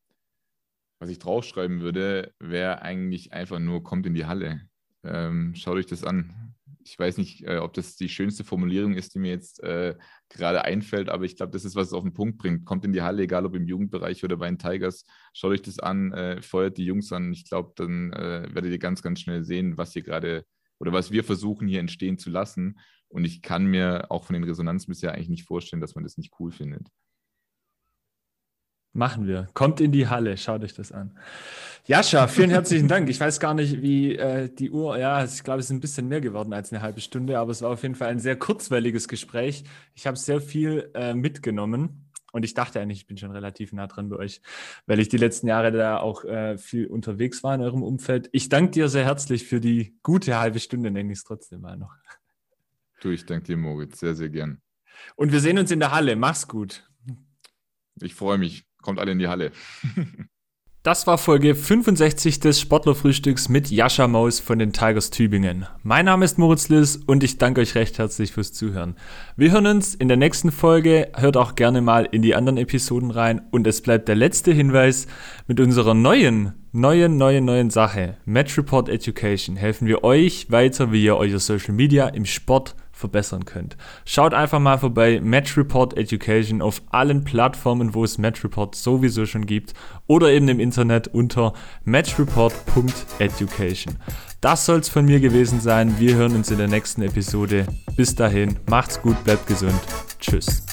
[0.99, 4.61] was ich draufschreiben würde, wäre eigentlich einfach nur, kommt in die Halle.
[5.03, 6.55] Ähm, schaut euch das an.
[6.83, 9.95] Ich weiß nicht, äh, ob das die schönste Formulierung ist, die mir jetzt äh,
[10.29, 12.65] gerade einfällt, aber ich glaube, das ist, was es auf den Punkt bringt.
[12.65, 15.05] Kommt in die Halle, egal ob im Jugendbereich oder bei den Tigers.
[15.33, 17.31] Schaut euch das an, äh, feuert die Jungs an.
[17.31, 20.43] Ich glaube, dann äh, werdet ihr ganz, ganz schnell sehen, was hier gerade
[20.79, 22.79] oder was wir versuchen hier entstehen zu lassen.
[23.09, 26.17] Und ich kann mir auch von den Resonanzen bisher eigentlich nicht vorstellen, dass man das
[26.17, 26.87] nicht cool findet.
[28.99, 29.47] Machen wir.
[29.53, 31.17] Kommt in die Halle, schaut euch das an.
[31.85, 33.09] Jascha, vielen herzlichen Dank.
[33.09, 36.09] Ich weiß gar nicht, wie äh, die Uhr, ja, ich glaube, es ist ein bisschen
[36.09, 39.07] mehr geworden als eine halbe Stunde, aber es war auf jeden Fall ein sehr kurzwelliges
[39.07, 39.63] Gespräch.
[39.95, 43.87] Ich habe sehr viel äh, mitgenommen und ich dachte eigentlich, ich bin schon relativ nah
[43.87, 44.41] dran bei euch,
[44.85, 48.27] weil ich die letzten Jahre da auch äh, viel unterwegs war in eurem Umfeld.
[48.33, 51.77] Ich danke dir sehr herzlich für die gute halbe Stunde, nenne ich es trotzdem mal
[51.77, 51.95] noch.
[52.99, 54.61] Du, ich danke dir, Moritz, sehr, sehr gern.
[55.15, 56.17] Und wir sehen uns in der Halle.
[56.17, 56.85] Mach's gut.
[58.01, 58.68] Ich freue mich.
[58.81, 59.51] Kommt alle in die Halle.
[60.81, 65.67] Das war Folge 65 des Sportlerfrühstücks mit Jascha Maus von den Tigers Tübingen.
[65.83, 68.95] Mein Name ist Moritz Liss und ich danke euch recht herzlich fürs Zuhören.
[69.35, 71.11] Wir hören uns in der nächsten Folge.
[71.17, 73.41] Hört auch gerne mal in die anderen Episoden rein.
[73.51, 75.07] Und es bleibt der letzte Hinweis
[75.47, 78.15] mit unserer neuen, neuen, neuen, neuen Sache.
[78.23, 83.45] Match Report Education helfen wir euch weiter, wie ihr euer Social Media im Sport verbessern
[83.45, 83.77] könnt.
[84.05, 89.25] Schaut einfach mal vorbei, Match Report Education auf allen Plattformen, wo es Match Report sowieso
[89.25, 89.73] schon gibt
[90.05, 91.53] oder eben im Internet unter
[91.85, 93.95] matchreport.education.
[94.41, 95.99] Das soll es von mir gewesen sein.
[95.99, 97.65] Wir hören uns in der nächsten Episode.
[97.95, 99.79] Bis dahin, macht's gut, bleibt gesund.
[100.19, 100.63] Tschüss.